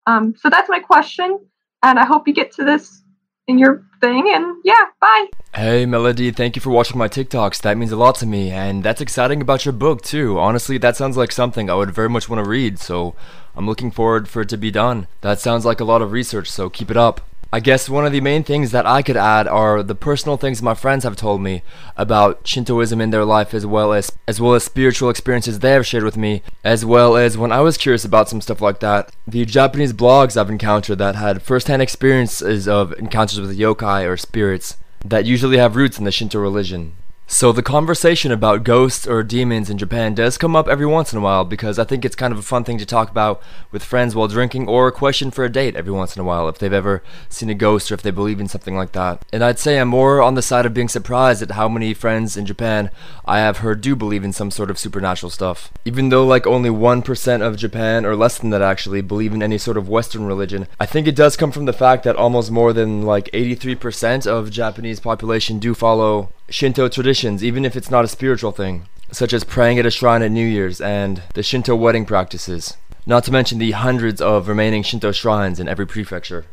[0.05, 1.39] Um, so that's my question,
[1.83, 3.03] and I hope you get to this
[3.47, 4.31] in your thing.
[4.33, 5.27] And yeah, bye.
[5.53, 7.61] Hey, Melody, thank you for watching my TikToks.
[7.61, 10.39] That means a lot to me, and that's exciting about your book, too.
[10.39, 13.15] Honestly, that sounds like something I would very much want to read, so
[13.57, 15.07] I'm looking forward for it to be done.
[15.21, 17.27] That sounds like a lot of research, so keep it up.
[17.51, 20.61] I guess one of the main things that I could add are the personal things
[20.61, 21.63] my friends have told me
[21.95, 25.85] about Shintoism in their life as well as as well as spiritual experiences they have
[25.85, 29.15] shared with me, as well as when I was curious about some stuff like that.
[29.25, 34.75] The Japanese blogs I've encountered that had first-hand experiences of encounters with yokai or spirits
[35.05, 36.93] that usually have roots in the Shinto religion.
[37.29, 41.19] So the conversation about ghosts or demons in Japan does come up every once in
[41.19, 43.83] a while because I think it's kind of a fun thing to talk about with
[43.83, 46.57] friends while drinking or a question for a date every once in a while if
[46.57, 49.25] they've ever seen a ghost or if they believe in something like that.
[49.33, 52.37] And I'd say I'm more on the side of being surprised at how many friends
[52.37, 52.91] in Japan
[53.25, 55.69] I have heard do believe in some sort of supernatural stuff.
[55.83, 59.57] Even though like only 1% of Japan or less than that actually believe in any
[59.57, 62.71] sort of western religion, I think it does come from the fact that almost more
[62.71, 68.07] than like 83% of Japanese population do follow Shinto traditions, even if it's not a
[68.07, 72.05] spiritual thing, such as praying at a shrine at New Year's and the Shinto wedding
[72.05, 76.45] practices, not to mention the hundreds of remaining Shinto shrines in every prefecture.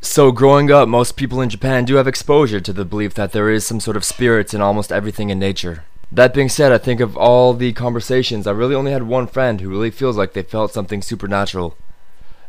[0.00, 3.50] So, growing up, most people in Japan do have exposure to the belief that there
[3.50, 5.84] is some sort of spirits in almost everything in nature.
[6.10, 9.60] That being said, I think of all the conversations, I really only had one friend
[9.60, 11.76] who really feels like they felt something supernatural.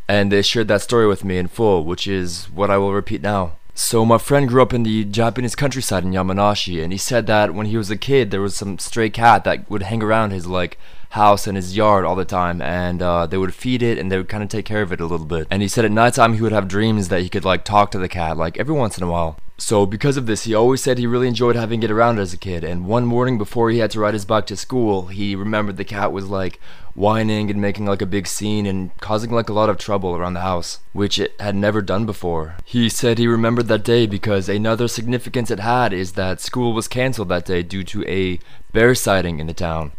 [0.08, 3.21] And they shared that story with me in full, which is what I will repeat
[3.21, 3.53] now.
[3.78, 7.54] So my friend grew up in the Japanese countryside in Yamanashi, and he said that
[7.54, 10.48] when he was a kid, there was some stray cat that would hang around his
[10.48, 10.80] like
[11.12, 14.18] house and his yard all the time, and uh, they would feed it and they
[14.18, 15.48] would kind of take care of it a little bit.
[15.50, 18.00] And he said at nighttime he would have dreams that he could like talk to
[18.00, 19.38] the cat like every once in a while.
[19.58, 22.38] So because of this, he always said he really enjoyed having it around as a
[22.38, 22.65] kid.
[22.65, 25.86] And one morning before he had to ride his bike to school, he remembered the
[25.86, 26.60] cat was like
[26.94, 30.34] whining and making like a big scene and causing like a lot of trouble around
[30.34, 32.58] the house, which it had never done before.
[32.65, 36.89] He said he remembered that day because another significance it had is that school was
[36.89, 38.39] cancelled that day due to a
[38.74, 39.94] bear sighting in the town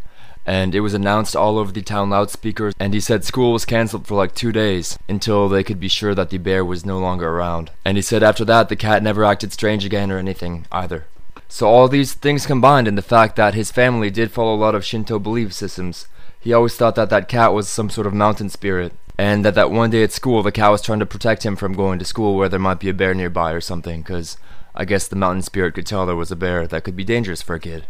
[0.47, 4.07] and it was announced all over the town loudspeakers and he said school was cancelled
[4.07, 7.29] for like two days until they could be sure that the bear was no longer
[7.29, 7.69] around.
[7.85, 11.05] And he said after that the cat never acted strange again or anything either.
[11.49, 14.73] So all these things combined in the fact that his family did follow a lot
[14.73, 16.07] of shinto belief systems
[16.39, 19.69] he always thought that that cat was some sort of mountain spirit and that that
[19.71, 22.35] one day at school the cat was trying to protect him from going to school
[22.35, 24.37] where there might be a bear nearby or something because
[24.75, 27.41] i guess the mountain spirit could tell there was a bear that could be dangerous
[27.41, 27.85] for a kid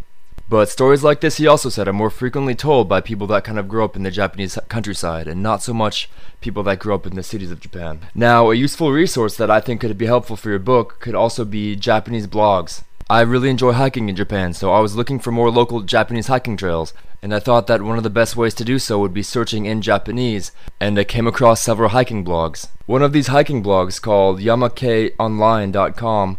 [0.50, 3.60] but stories like this, he also said, are more frequently told by people that kind
[3.60, 7.06] of grow up in the Japanese countryside and not so much people that grew up
[7.06, 8.00] in the cities of Japan.
[8.16, 11.44] Now, a useful resource that I think could be helpful for your book could also
[11.44, 12.84] be Japanese blogs.
[13.10, 16.58] I really enjoy hiking in Japan, so I was looking for more local Japanese hiking
[16.58, 19.24] trails, and I thought that one of the best ways to do so would be
[19.24, 22.68] searching in Japanese, and I came across several hiking blogs.
[22.86, 26.38] One of these hiking blogs called yamakeonline.com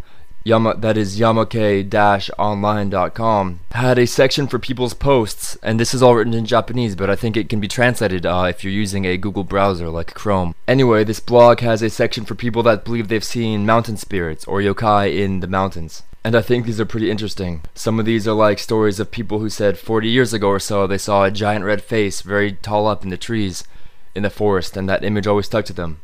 [0.49, 6.33] Yama, that is yamake-online.com, had a section for people's posts, and this is all written
[6.33, 9.45] in Japanese, but I think it can be translated uh, if you're using a Google
[9.45, 10.55] browser like Chrome.
[10.67, 14.63] Anyway, this blog has a section for people that believe they've seen mountain spirits or
[14.63, 16.03] yokai in the mountains.
[16.25, 17.61] And I think these are pretty interesting.
[17.75, 20.87] Some of these are like stories of people who said 40 years ago or so
[20.87, 23.65] they saw a giant red face very tall up in the trees
[24.15, 26.01] in the forest, and that image always stuck to them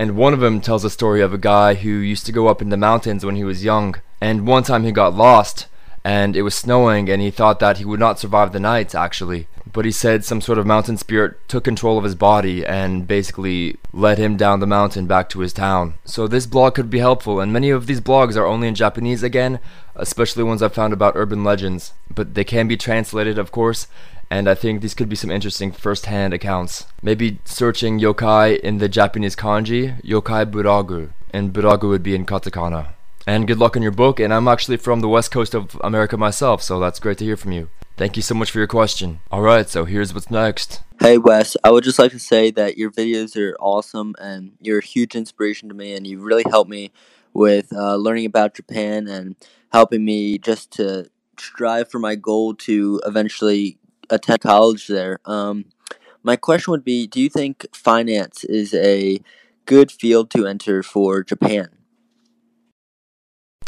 [0.00, 2.62] and one of them tells a story of a guy who used to go up
[2.62, 5.66] in the mountains when he was young, and one time he got lost,
[6.02, 9.46] and it was snowing, and he thought that he would not survive the night, actually.
[9.72, 13.76] But he said some sort of mountain spirit took control of his body and basically
[13.92, 15.94] led him down the mountain back to his town.
[16.04, 19.22] So this blog could be helpful, and many of these blogs are only in Japanese
[19.22, 19.60] again,
[19.94, 21.92] especially ones I've found about urban legends.
[22.12, 23.86] But they can be translated, of course,
[24.30, 26.86] and I think these could be some interesting first-hand accounts.
[27.02, 32.88] Maybe searching yokai in the Japanese kanji, yokai buragu, and buragu would be in katakana.
[33.26, 36.16] And good luck on your book, and I'm actually from the west coast of America
[36.16, 37.68] myself, so that's great to hear from you.
[37.96, 39.20] Thank you so much for your question.
[39.30, 40.82] Alright, so here's what's next.
[41.00, 44.78] Hey Wes, I would just like to say that your videos are awesome and you're
[44.78, 46.92] a huge inspiration to me and you really helped me
[47.34, 49.36] with uh, learning about Japan and
[49.72, 53.78] helping me just to strive for my goal to eventually
[54.10, 55.18] attend college there.
[55.24, 55.66] Um,
[56.22, 59.20] my question would be Do you think finance is a
[59.66, 61.68] good field to enter for Japan?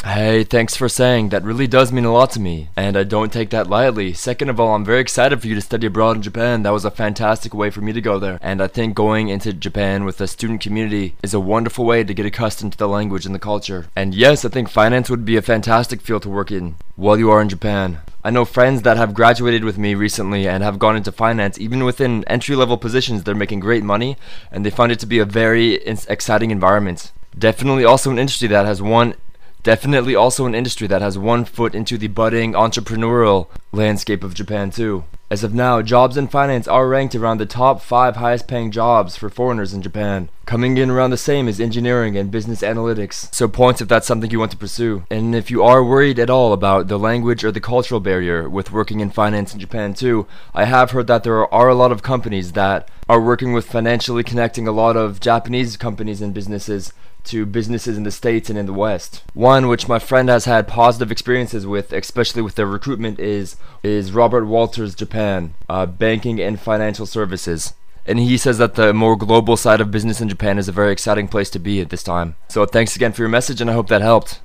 [0.05, 1.29] Hey, thanks for saying.
[1.29, 4.11] That really does mean a lot to me, and I don't take that lightly.
[4.11, 6.63] Second of all, I'm very excited for you to study abroad in Japan.
[6.63, 9.53] That was a fantastic way for me to go there, and I think going into
[9.53, 13.25] Japan with a student community is a wonderful way to get accustomed to the language
[13.25, 13.87] and the culture.
[13.95, 17.31] And yes, I think finance would be a fantastic field to work in while you
[17.31, 17.99] are in Japan.
[18.25, 21.85] I know friends that have graduated with me recently and have gone into finance, even
[21.85, 24.17] within entry level positions, they're making great money,
[24.51, 27.13] and they find it to be a very exciting environment.
[27.39, 29.15] Definitely also an industry that has one
[29.63, 34.71] Definitely also an industry that has one foot into the budding entrepreneurial landscape of Japan
[34.71, 35.05] too.
[35.31, 39.15] As of now, jobs in finance are ranked around the top 5 highest paying jobs
[39.15, 40.27] for foreigners in Japan.
[40.45, 43.33] Coming in around the same as engineering and business analytics.
[43.33, 45.05] So points if that's something you want to pursue.
[45.09, 48.73] And if you are worried at all about the language or the cultural barrier with
[48.73, 52.03] working in finance in Japan too, I have heard that there are a lot of
[52.03, 56.91] companies that are working with financially connecting a lot of Japanese companies and businesses
[57.25, 59.23] to businesses in the States and in the West.
[59.33, 64.11] One which my friend has had positive experiences with, especially with their recruitment, is is
[64.11, 67.73] Robert Walters Japan, uh, banking and financial services.
[68.05, 70.91] And he says that the more global side of business in Japan is a very
[70.91, 72.35] exciting place to be at this time.
[72.49, 74.41] So thanks again for your message, and I hope that helped.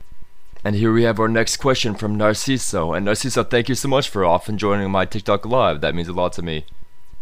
[0.64, 2.96] And here we have our next question from Narciso.
[2.96, 5.80] And Narciso, thank you so much for often joining my TikTok live.
[5.80, 6.64] That means a lot to me.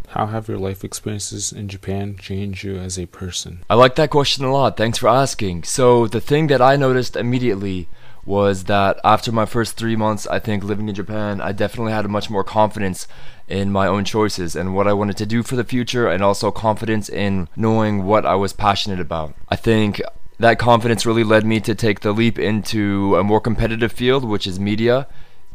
[0.09, 3.65] How have your life experiences in Japan changed you as a person?
[3.69, 4.77] I like that question a lot.
[4.77, 5.65] Thanks for asking.
[5.65, 7.89] So, the thing that I noticed immediately
[8.25, 12.09] was that after my first three months, I think living in Japan, I definitely had
[12.11, 13.07] much more confidence
[13.49, 16.51] in my own choices and what I wanted to do for the future, and also
[16.51, 19.35] confidence in knowing what I was passionate about.
[19.49, 20.03] I think
[20.39, 24.47] that confidence really led me to take the leap into a more competitive field, which
[24.47, 25.07] is media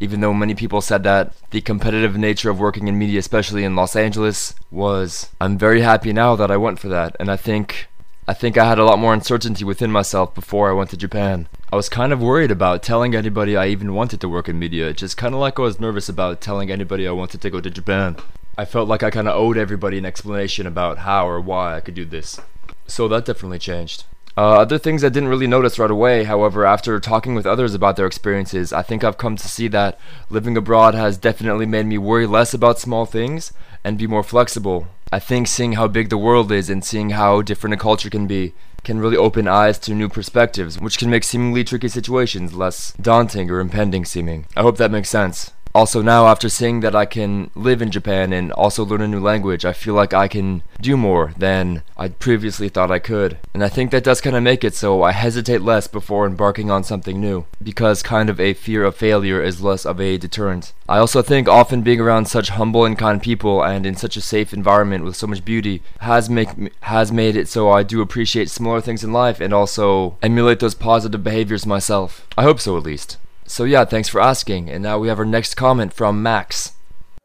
[0.02, 3.76] even though many people said that the competitive nature of working in media, especially in
[3.76, 5.30] Los Angeles, was.
[5.40, 7.88] I'm very happy now that I went for that, and I think
[8.28, 11.48] I think I had a lot more uncertainty within myself before I went to Japan.
[11.72, 14.94] I was kind of worried about telling anybody I even wanted to work in media,
[14.94, 17.70] just kind of like I was nervous about telling anybody I wanted to go to
[17.70, 18.18] Japan.
[18.58, 21.80] I felt like I kind of owed everybody an explanation about how or why I
[21.80, 22.40] could do this.
[22.88, 24.06] So that definitely changed.
[24.38, 27.98] Uh, other things I didn't really notice right away, however, after talking with others about
[27.98, 31.98] their experiences, I think I've come to see that living abroad has definitely made me
[31.98, 33.52] worry less about small things
[33.84, 34.88] and be more flexible.
[35.12, 38.28] I think seeing how big the world is and seeing how different a culture can
[38.28, 42.94] be can really open eyes to new perspectives, which can make seemingly tricky situations less
[42.94, 44.48] daunting or impending seeming.
[44.56, 48.34] I hope that makes sense also now after seeing that I can live in Japan
[48.34, 52.10] and also learn a new language, I feel like I can do more than I
[52.10, 53.38] previously thought I could.
[53.54, 56.70] And I think that does kind of make it so I hesitate less before embarking
[56.72, 60.74] on something new, because kind of a fear of failure is less of a deterrent.
[60.90, 64.22] I also think often being around such humble and kind people and in such a
[64.22, 66.50] safe environment with so much beauty has make
[66.82, 70.76] has made it so I do appreciate smaller things in life and also emulate those
[70.76, 72.28] positive behaviors myself.
[72.38, 73.18] I hope so at least.
[73.52, 74.70] So yeah, thanks for asking.
[74.70, 76.72] And now we have our next comment from Max.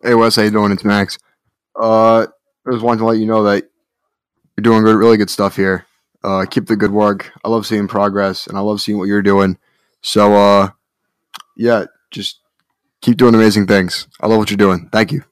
[0.03, 0.73] Hey Wes, how you doing?
[0.73, 1.19] It's Max.
[1.81, 2.27] Uh,
[2.67, 3.63] I just wanted to let you know that
[4.57, 5.87] you're doing good, really good stuff here.
[6.25, 7.31] Uh, keep the good work.
[7.45, 9.57] I love seeing progress, and I love seeing what you're doing.
[10.03, 10.71] So, uh,
[11.57, 12.41] yeah, just
[13.03, 14.09] keep doing amazing things.
[14.21, 14.89] I love what you're doing.
[14.91, 15.23] Thank you.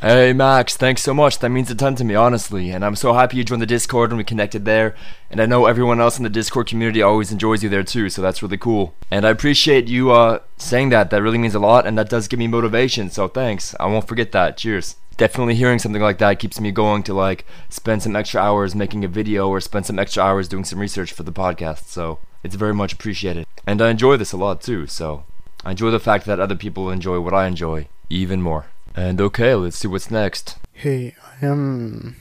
[0.00, 1.40] Hey Max, thanks so much.
[1.40, 2.70] That means a ton to me, honestly.
[2.70, 4.94] And I'm so happy you joined the Discord and we connected there.
[5.28, 8.22] And I know everyone else in the Discord community always enjoys you there too, so
[8.22, 8.94] that's really cool.
[9.10, 11.10] And I appreciate you uh, saying that.
[11.10, 13.10] That really means a lot, and that does give me motivation.
[13.10, 13.74] So thanks.
[13.80, 14.56] I won't forget that.
[14.56, 14.94] Cheers.
[15.16, 19.04] Definitely hearing something like that keeps me going to like spend some extra hours making
[19.04, 21.86] a video or spend some extra hours doing some research for the podcast.
[21.86, 23.48] So it's very much appreciated.
[23.66, 24.86] And I enjoy this a lot too.
[24.86, 25.24] So
[25.64, 28.66] I enjoy the fact that other people enjoy what I enjoy even more.
[28.94, 30.56] And okay, let's see what's next.
[30.72, 32.16] Hey, I am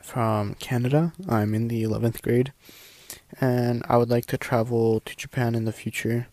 [0.00, 1.12] from Canada.
[1.28, 2.52] I'm in the 11th grade,
[3.40, 6.28] and I would like to travel to Japan in the future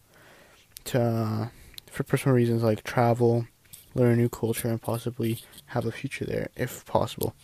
[0.86, 1.52] to
[1.88, 3.48] for personal reasons like travel,
[3.94, 7.36] learn a new culture, and possibly have a future there if possible.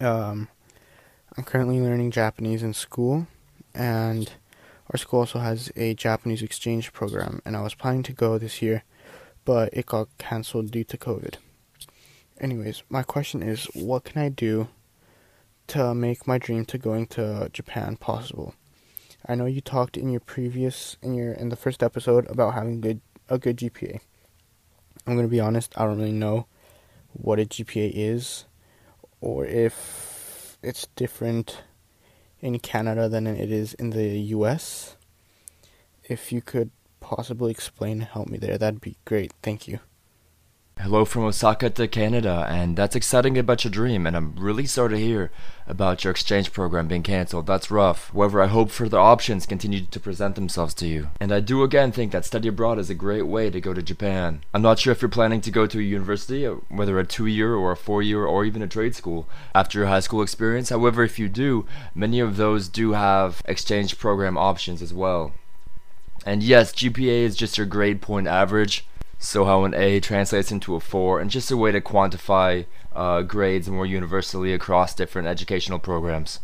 [0.00, 0.48] Um,
[1.36, 3.26] I'm currently learning Japanese in school,
[3.74, 4.32] and
[4.90, 8.62] our school also has a Japanese exchange program, and I was planning to go this
[8.62, 8.84] year,
[9.44, 11.36] but it got cancelled due to COVID.
[12.40, 14.68] Anyways, my question is what can I do
[15.68, 18.54] to make my dream to going to Japan possible?
[19.26, 22.80] I know you talked in your previous in your in the first episode about having
[22.80, 24.00] good a good GPA.
[25.06, 26.46] I'm going to be honest, I don't really know
[27.12, 28.44] what a GPA is
[29.20, 31.62] or if it's different
[32.40, 34.96] in Canada than it is in the US.
[36.04, 36.70] If you could
[37.04, 39.32] possibly explain and help me there, that'd be great.
[39.42, 39.80] Thank you.
[40.80, 44.90] Hello from Osaka to Canada, and that's exciting about your dream, and I'm really sorry
[44.90, 45.30] to hear
[45.68, 47.46] about your exchange program being cancelled.
[47.46, 48.10] That's rough.
[48.12, 51.10] However, I hope further options continue to present themselves to you.
[51.20, 53.82] And I do again think that study abroad is a great way to go to
[53.82, 54.42] Japan.
[54.52, 57.26] I'm not sure if you're planning to go to a university, uh, whether a two
[57.26, 60.70] year or a four year or even a trade school, after your high school experience.
[60.70, 65.32] However, if you do, many of those do have exchange program options as well.
[66.24, 68.86] And yes, GPA is just your grade point average
[69.24, 73.22] so how an A translates into a 4, and just a way to quantify uh,
[73.22, 76.40] grades more universally across different educational programs.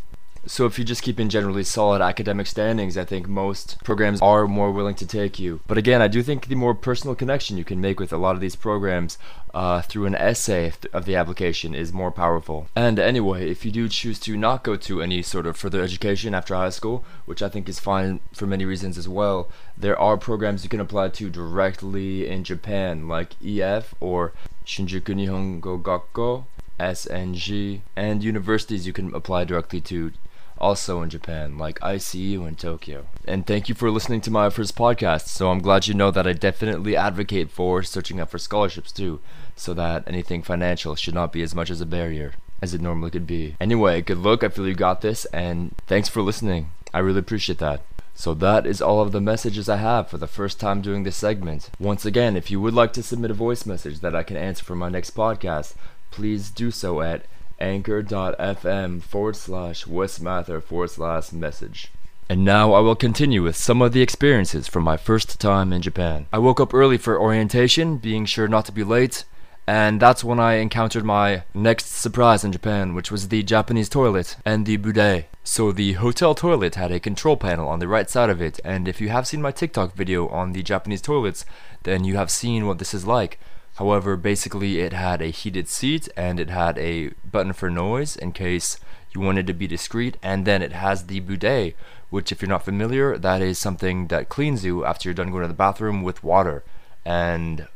[0.47, 4.47] So if you just keep in generally solid academic standings, I think most programs are
[4.47, 5.61] more willing to take you.
[5.67, 8.35] But again, I do think the more personal connection you can make with a lot
[8.35, 9.19] of these programs
[9.53, 12.69] uh, through an essay of the application is more powerful.
[12.75, 16.35] And anyway, if you do choose to not go to any sort of further education
[16.35, 20.17] after high school, which I think is fine for many reasons as well, there are
[20.17, 24.33] programs you can apply to directly in Japan, like EF or
[24.65, 26.45] Shinjuku Nihongo Gakko,
[26.79, 30.13] SNG, and universities you can apply directly to
[30.61, 33.07] also in Japan, like ICU in Tokyo.
[33.27, 35.29] And thank you for listening to my first podcast.
[35.29, 39.21] So I'm glad you know that I definitely advocate for searching out for scholarships too,
[39.57, 43.11] so that anything financial should not be as much as a barrier as it normally
[43.11, 43.57] could be.
[43.61, 44.45] Anyway, good luck.
[44.45, 46.71] I feel you got this, and thanks for listening.
[46.93, 47.83] I really appreciate that.
[48.15, 51.17] So that is all of the messages I have for the first time doing this
[51.17, 51.71] segment.
[51.79, 54.63] Once again, if you would like to submit a voice message that I can answer
[54.63, 55.75] for my next podcast,
[56.11, 57.25] please do so at
[57.61, 61.91] anchor.fm forward slash wesmather forward slash message.
[62.29, 65.83] And now I will continue with some of the experiences from my first time in
[65.83, 66.27] Japan.
[66.33, 69.25] I woke up early for orientation, being sure not to be late,
[69.67, 74.37] and that's when I encountered my next surprise in Japan, which was the Japanese toilet
[74.45, 75.29] and the bidet.
[75.45, 78.87] So the hotel toilet had a control panel on the right side of it, and
[78.87, 81.45] if you have seen my TikTok video on the Japanese toilets,
[81.83, 83.39] then you have seen what this is like.
[83.81, 88.33] However, basically it had a heated seat and it had a button for noise in
[88.33, 88.79] case
[89.15, 91.75] you wanted to be discreet, and then it has the bidet,
[92.11, 95.45] which if you're not familiar, that is something that cleans you after you're done going
[95.45, 96.63] to the bathroom with water.
[97.07, 97.69] And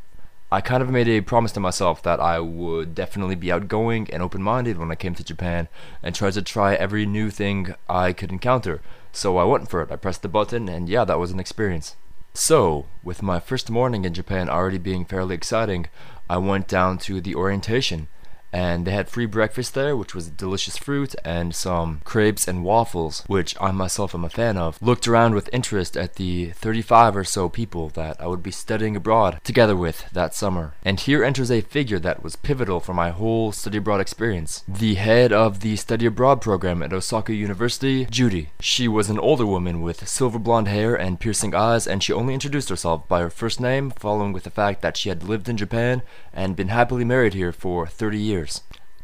[0.53, 4.23] I kind of made a promise to myself that I would definitely be outgoing and
[4.23, 5.69] open minded when I came to Japan
[6.03, 8.83] and try to try every new thing I could encounter.
[9.11, 9.91] So I went for it.
[9.91, 11.97] I pressed the button, and yeah, that was an experience.
[12.37, 15.87] So, with my first morning in Japan already being fairly exciting,
[16.29, 18.09] I went down to the orientation
[18.55, 23.25] and they had free breakfast there, which was delicious fruit and some crepes and waffles,
[23.27, 24.81] which I myself am a fan of.
[24.81, 28.95] Looked around with interest at the 35 or so people that I would be studying
[28.95, 30.75] abroad together with that summer.
[30.85, 34.63] And here enters a figure that was pivotal for my whole study abroad experience.
[34.69, 38.51] The head of the study abroad program at Osaka University, Judy.
[38.61, 42.35] She was an older woman with silver blonde hair and piercing eyes, and she only
[42.35, 45.57] introduced herself by her first name, following with the fact that she had lived in
[45.57, 46.03] Japan
[46.33, 48.44] and been happily married here for 30 years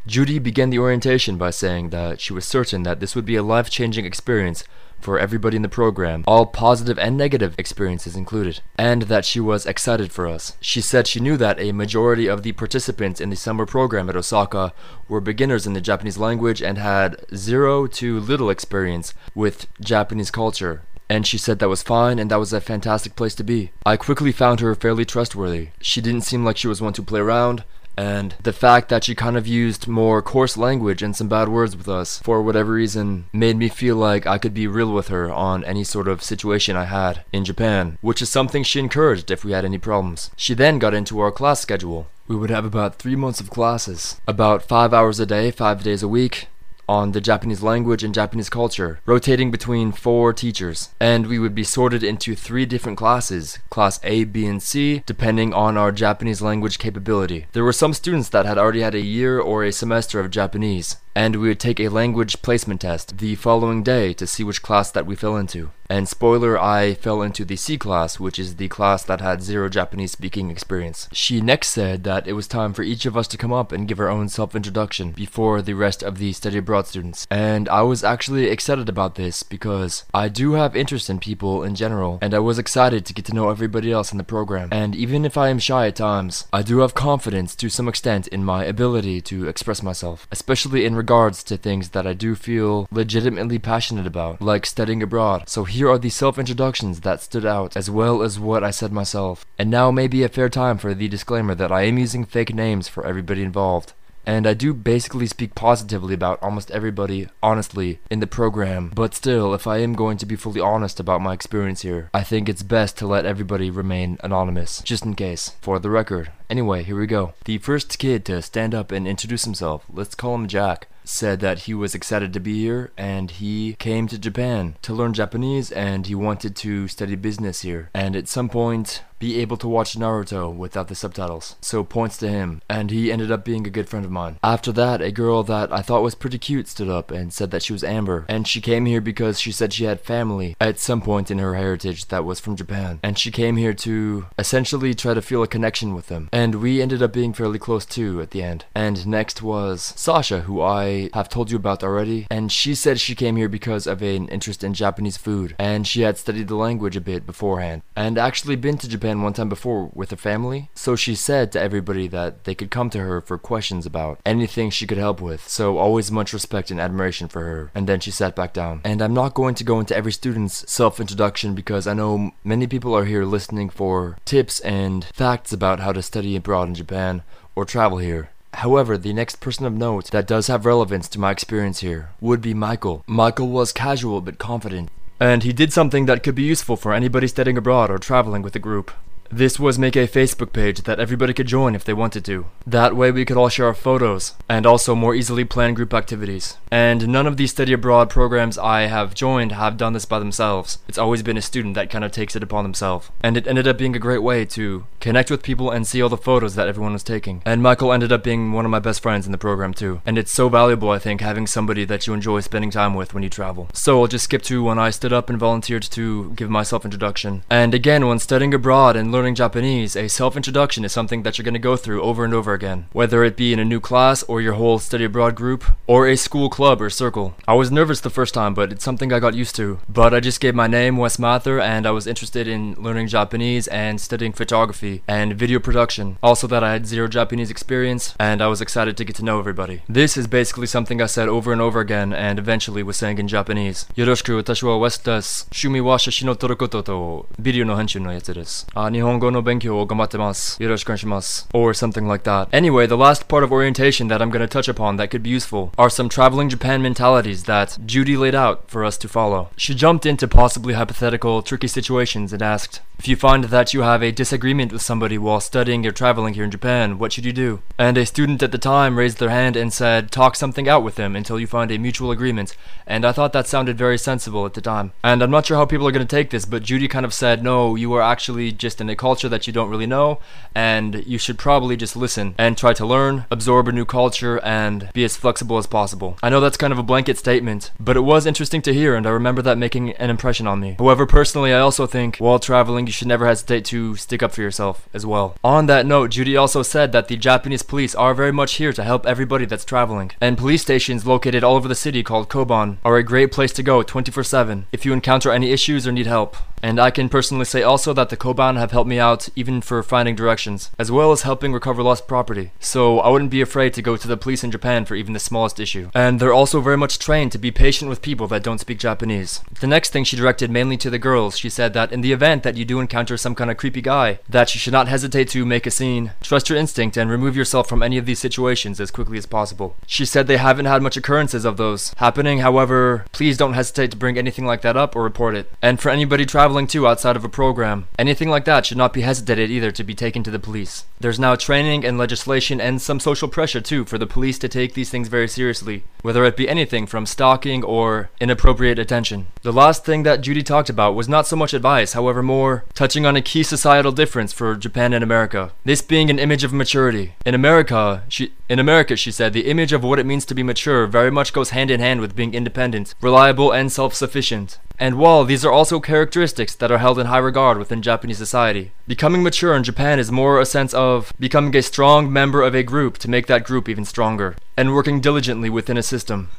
[0.06, 3.42] Judy began the orientation by saying that she was certain that this would be a
[3.42, 4.64] life changing experience
[5.00, 9.66] for everybody in the program, all positive and negative experiences included, and that she was
[9.66, 10.56] excited for us.
[10.60, 14.16] She said she knew that a majority of the participants in the summer program at
[14.16, 14.72] Osaka
[15.08, 20.82] were beginners in the Japanese language and had zero to little experience with Japanese culture.
[21.08, 23.72] And she said that was fine and that was a fantastic place to be.
[23.84, 25.70] I quickly found her fairly trustworthy.
[25.80, 27.64] She didn't seem like she was one to play around,
[27.96, 31.76] and the fact that she kind of used more coarse language and some bad words
[31.76, 35.30] with us for whatever reason made me feel like I could be real with her
[35.30, 39.44] on any sort of situation I had in Japan, which is something she encouraged if
[39.44, 40.30] we had any problems.
[40.36, 42.08] She then got into our class schedule.
[42.26, 46.02] We would have about three months of classes, about five hours a day, five days
[46.02, 46.46] a week,
[46.90, 50.92] on the Japanese language and Japanese culture, rotating between four teachers.
[50.98, 55.54] And we would be sorted into three different classes class A, B, and C, depending
[55.54, 57.46] on our Japanese language capability.
[57.52, 60.96] There were some students that had already had a year or a semester of Japanese,
[61.14, 64.90] and we would take a language placement test the following day to see which class
[64.90, 65.70] that we fell into.
[65.90, 69.68] And spoiler, I fell into the C class, which is the class that had zero
[69.68, 71.08] Japanese speaking experience.
[71.12, 73.88] She next said that it was time for each of us to come up and
[73.88, 77.26] give our own self introduction before the rest of the study abroad students.
[77.28, 81.74] And I was actually excited about this because I do have interest in people in
[81.74, 84.68] general, and I was excited to get to know everybody else in the program.
[84.70, 88.28] And even if I am shy at times, I do have confidence to some extent
[88.28, 92.86] in my ability to express myself, especially in regards to things that I do feel
[92.90, 95.48] legitimately passionate about, like studying abroad.
[95.48, 98.92] So here are the self introductions that stood out, as well as what I said
[98.92, 99.46] myself.
[99.58, 102.54] And now may be a fair time for the disclaimer that I am using fake
[102.54, 103.94] names for everybody involved.
[104.26, 108.92] And I do basically speak positively about almost everybody, honestly, in the program.
[108.94, 112.22] But still, if I am going to be fully honest about my experience here, I
[112.22, 116.30] think it's best to let everybody remain anonymous, just in case, for the record.
[116.48, 117.34] Anyway, here we go.
[117.44, 121.60] The first kid to stand up and introduce himself, let's call him Jack said that
[121.60, 126.06] he was excited to be here and he came to Japan to learn Japanese and
[126.06, 127.90] he wanted to study business here.
[127.92, 131.54] And at some point, be able to watch Naruto without the subtitles.
[131.60, 134.38] So points to him, and he ended up being a good friend of mine.
[134.42, 137.62] After that, a girl that I thought was pretty cute stood up and said that
[137.62, 141.02] she was Amber, and she came here because she said she had family at some
[141.02, 145.14] point in her heritage that was from Japan, and she came here to essentially try
[145.14, 146.28] to feel a connection with them.
[146.32, 148.64] And we ended up being fairly close too at the end.
[148.74, 153.14] And next was Sasha, who I have told you about already, and she said she
[153.14, 156.96] came here because of an interest in Japanese food, and she had studied the language
[156.96, 160.70] a bit beforehand, and actually been to Japan one time before with her family.
[160.74, 164.70] So she said to everybody that they could come to her for questions about anything
[164.70, 165.48] she could help with.
[165.48, 167.70] So always much respect and admiration for her.
[167.74, 168.80] And then she sat back down.
[168.84, 172.66] And I'm not going to go into every student's self introduction because I know many
[172.66, 177.22] people are here listening for tips and facts about how to study abroad in Japan
[177.54, 178.30] or travel here.
[178.54, 182.40] However, the next person of note that does have relevance to my experience here would
[182.42, 183.04] be Michael.
[183.06, 184.90] Michael was casual but confident,
[185.20, 188.56] and he did something that could be useful for anybody studying abroad or traveling with
[188.56, 188.90] a group.
[189.32, 192.46] This was make a Facebook page that everybody could join if they wanted to.
[192.66, 196.56] That way we could all share our photos, and also more easily plan group activities.
[196.70, 200.78] And none of these study abroad programs I have joined have done this by themselves.
[200.88, 203.10] It's always been a student that kind of takes it upon themselves.
[203.22, 206.08] And it ended up being a great way to connect with people and see all
[206.08, 207.40] the photos that everyone was taking.
[207.44, 210.00] And Michael ended up being one of my best friends in the program too.
[210.04, 213.22] And it's so valuable, I think, having somebody that you enjoy spending time with when
[213.22, 213.68] you travel.
[213.72, 216.84] So I'll just skip to when I stood up and volunteered to give my self
[216.84, 217.44] introduction.
[217.48, 221.43] And again, when studying abroad and learning Japanese, a self introduction is something that you're
[221.43, 224.23] going to go through over and over again, whether it be in a new class
[224.23, 227.35] or your whole study abroad group or a school club or circle.
[227.47, 229.79] I was nervous the first time, but it's something I got used to.
[229.89, 233.67] But I just gave my name, Wes Mather, and I was interested in learning Japanese
[233.67, 236.17] and studying photography and video production.
[236.23, 239.39] Also, that I had zero Japanese experience, and I was excited to get to know
[239.39, 239.81] everybody.
[239.89, 243.27] This is basically something I said over and over again, and eventually was saying in
[243.27, 243.87] Japanese.
[243.95, 245.47] よろしく、私は Wes です。
[245.51, 248.67] 趣味は写真を撮ることと、ビデオの編集のやつです。
[248.73, 249.86] あ、日本 Nihongo no Benkyo wo.
[249.86, 251.46] Yoroshiku.
[251.52, 252.48] Or something like that.
[252.52, 255.30] Anyway, the last part of orientation that I'm going to touch upon that could be
[255.30, 259.50] useful are some traveling Japan mentalities that Judy laid out for us to follow.
[259.56, 264.02] She jumped into possibly hypothetical, tricky situations and asked, if you find that you have
[264.02, 267.62] a disagreement with somebody while studying or traveling here in Japan, what should you do?
[267.78, 270.96] And a student at the time raised their hand and said, talk something out with
[270.96, 272.54] them until you find a mutual agreement.
[272.86, 274.92] And I thought that sounded very sensible at the time.
[275.02, 277.14] And I'm not sure how people are going to take this, but Judy kind of
[277.14, 280.20] said, no, you are actually just an culture that you don't really know,
[280.54, 284.90] and you should probably just listen and try to learn, absorb a new culture, and
[284.92, 286.18] be as flexible as possible.
[286.22, 289.06] I know that's kind of a blanket statement, but it was interesting to hear, and
[289.06, 290.76] I remember that making an impression on me.
[290.78, 294.42] However, personally, I also think while traveling, you should never hesitate to stick up for
[294.42, 295.34] yourself as well.
[295.42, 298.84] On that note, Judy also said that the Japanese police are very much here to
[298.84, 302.98] help everybody that's traveling, and police stations located all over the city called Koban are
[302.98, 306.36] a great place to go 24 7 if you encounter any issues or need help.
[306.62, 309.82] And I can personally say also that the Koban have helped me out even for
[309.82, 312.50] finding directions, as well as helping recover lost property.
[312.60, 315.20] So I wouldn't be afraid to go to the police in Japan for even the
[315.20, 315.90] smallest issue.
[315.94, 319.40] And they're also very much trained to be patient with people that don't speak Japanese.
[319.60, 322.42] The next thing she directed mainly to the girls, she said that in the event
[322.42, 325.44] that you do encounter some kind of creepy guy, that you should not hesitate to
[325.46, 328.90] make a scene, trust your instinct, and remove yourself from any of these situations as
[328.90, 329.76] quickly as possible.
[329.86, 333.96] She said they haven't had much occurrences of those happening, however, please don't hesitate to
[333.96, 335.50] bring anything like that up or report it.
[335.62, 339.00] And for anybody traveling too outside of a program, anything like that should not be
[339.00, 340.84] hesitated either to be taken to the police.
[341.00, 344.74] There's now training and legislation and some social pressure too for the police to take
[344.74, 349.26] these things very seriously, whether it be anything from stalking or inappropriate attention.
[349.42, 353.06] The last thing that Judy talked about was not so much advice, however, more touching
[353.06, 355.50] on a key societal difference for Japan and America.
[355.64, 357.14] This being an image of maturity.
[357.26, 360.44] In America, she in America, she said, the image of what it means to be
[360.44, 364.58] mature very much goes hand in hand with being independent, reliable, and self-sufficient.
[364.80, 368.72] And while these are also characteristics that are held in high regard within Japanese society,
[368.88, 372.62] becoming mature in Japan is more a sense of becoming a strong member of a
[372.62, 376.30] group to make that group even stronger, and working diligently within a system.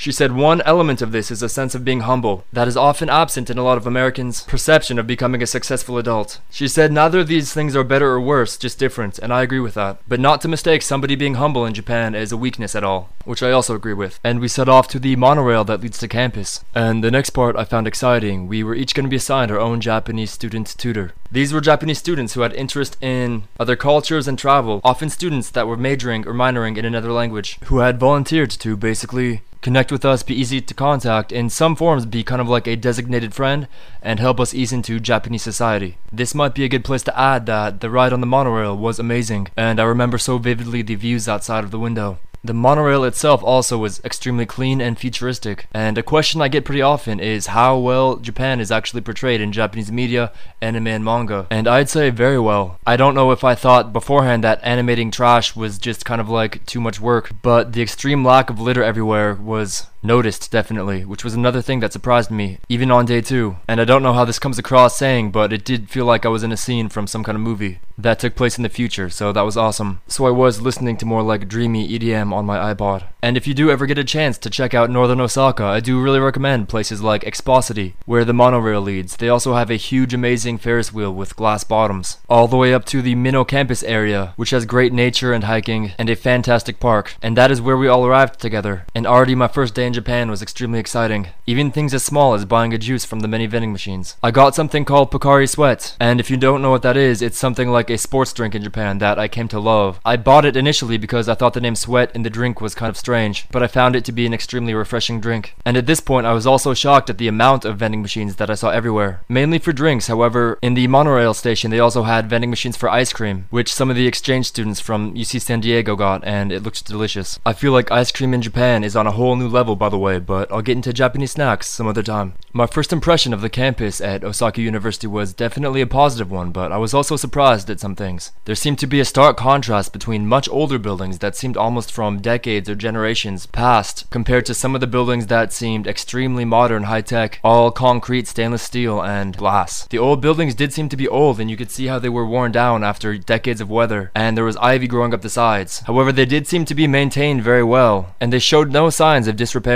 [0.00, 3.10] She said one element of this is a sense of being humble, that is often
[3.10, 6.38] absent in a lot of Americans' perception of becoming a successful adult.
[6.50, 9.58] She said neither of these things are better or worse, just different, and I agree
[9.58, 9.98] with that.
[10.06, 13.42] But not to mistake somebody being humble in Japan as a weakness at all, which
[13.42, 14.20] I also agree with.
[14.22, 16.64] And we set off to the monorail that leads to campus.
[16.76, 18.46] And the next part I found exciting.
[18.46, 21.12] We were each going to be assigned our own Japanese student tutor.
[21.32, 25.66] These were Japanese students who had interest in other cultures and travel, often students that
[25.66, 30.22] were majoring or minoring in another language, who had volunteered to basically connect with us,
[30.22, 33.68] be easy to contact, in some forms be kind of like a designated friend,
[34.02, 35.98] and help us ease into Japanese society.
[36.12, 38.98] This might be a good place to add that the ride on the monorail was
[38.98, 42.18] amazing, and I remember so vividly the views outside of the window.
[42.44, 46.82] The monorail itself also was extremely clean and futuristic, and a question I get pretty
[46.82, 51.46] often is how well Japan is actually portrayed in Japanese media, anime, and manga.
[51.50, 52.78] And I'd say very well.
[52.86, 56.64] I don't know if I thought beforehand that animating trash was just kind of like
[56.64, 61.34] too much work, but the extreme lack of litter everywhere was noticed definitely, which was
[61.34, 63.56] another thing that surprised me, even on day two.
[63.66, 66.28] And I don't know how this comes across saying, but it did feel like I
[66.28, 69.10] was in a scene from some kind of movie that took place in the future,
[69.10, 70.00] so that was awesome.
[70.06, 73.02] So I was listening to more like dreamy EDM on my iPod.
[73.20, 76.00] And if you do ever get a chance to check out northern Osaka, I do
[76.00, 79.16] really recommend places like Expocity, where the monorail leads.
[79.16, 82.84] They also have a huge amazing Ferris wheel with glass bottoms, all the way up
[82.86, 87.16] to the Minoh campus area, which has great nature and hiking, and a fantastic park.
[87.20, 88.86] And that is where we all arrived together.
[88.94, 91.28] And already my first day in Japan was extremely exciting.
[91.46, 94.16] Even things as small as buying a juice from the many vending machines.
[94.22, 97.38] I got something called Pocari Sweat, and if you don't know what that is, it's
[97.38, 99.98] something like a sports drink in Japan that I came to love.
[100.04, 102.90] I bought it initially because I thought the name Sweat in the drink was kind
[102.90, 105.54] of strange, but I found it to be an extremely refreshing drink.
[105.64, 108.50] And at this point, I was also shocked at the amount of vending machines that
[108.50, 109.22] I saw everywhere.
[109.28, 113.12] Mainly for drinks, however, in the monorail station, they also had vending machines for ice
[113.12, 116.84] cream, which some of the exchange students from UC San Diego got, and it looked
[116.84, 117.38] delicious.
[117.46, 119.98] I feel like ice cream in Japan is on a whole new level by the
[119.98, 122.34] way, but I'll get into Japanese snacks some other time.
[122.52, 126.72] My first impression of the campus at Osaka University was definitely a positive one, but
[126.72, 128.32] I was also surprised at some things.
[128.44, 132.20] There seemed to be a stark contrast between much older buildings that seemed almost from
[132.20, 137.02] decades or generations past, compared to some of the buildings that seemed extremely modern, high
[137.02, 139.86] tech, all concrete, stainless steel, and glass.
[139.86, 142.26] The old buildings did seem to be old, and you could see how they were
[142.26, 145.80] worn down after decades of weather, and there was ivy growing up the sides.
[145.80, 149.36] However, they did seem to be maintained very well, and they showed no signs of
[149.36, 149.67] disrepair.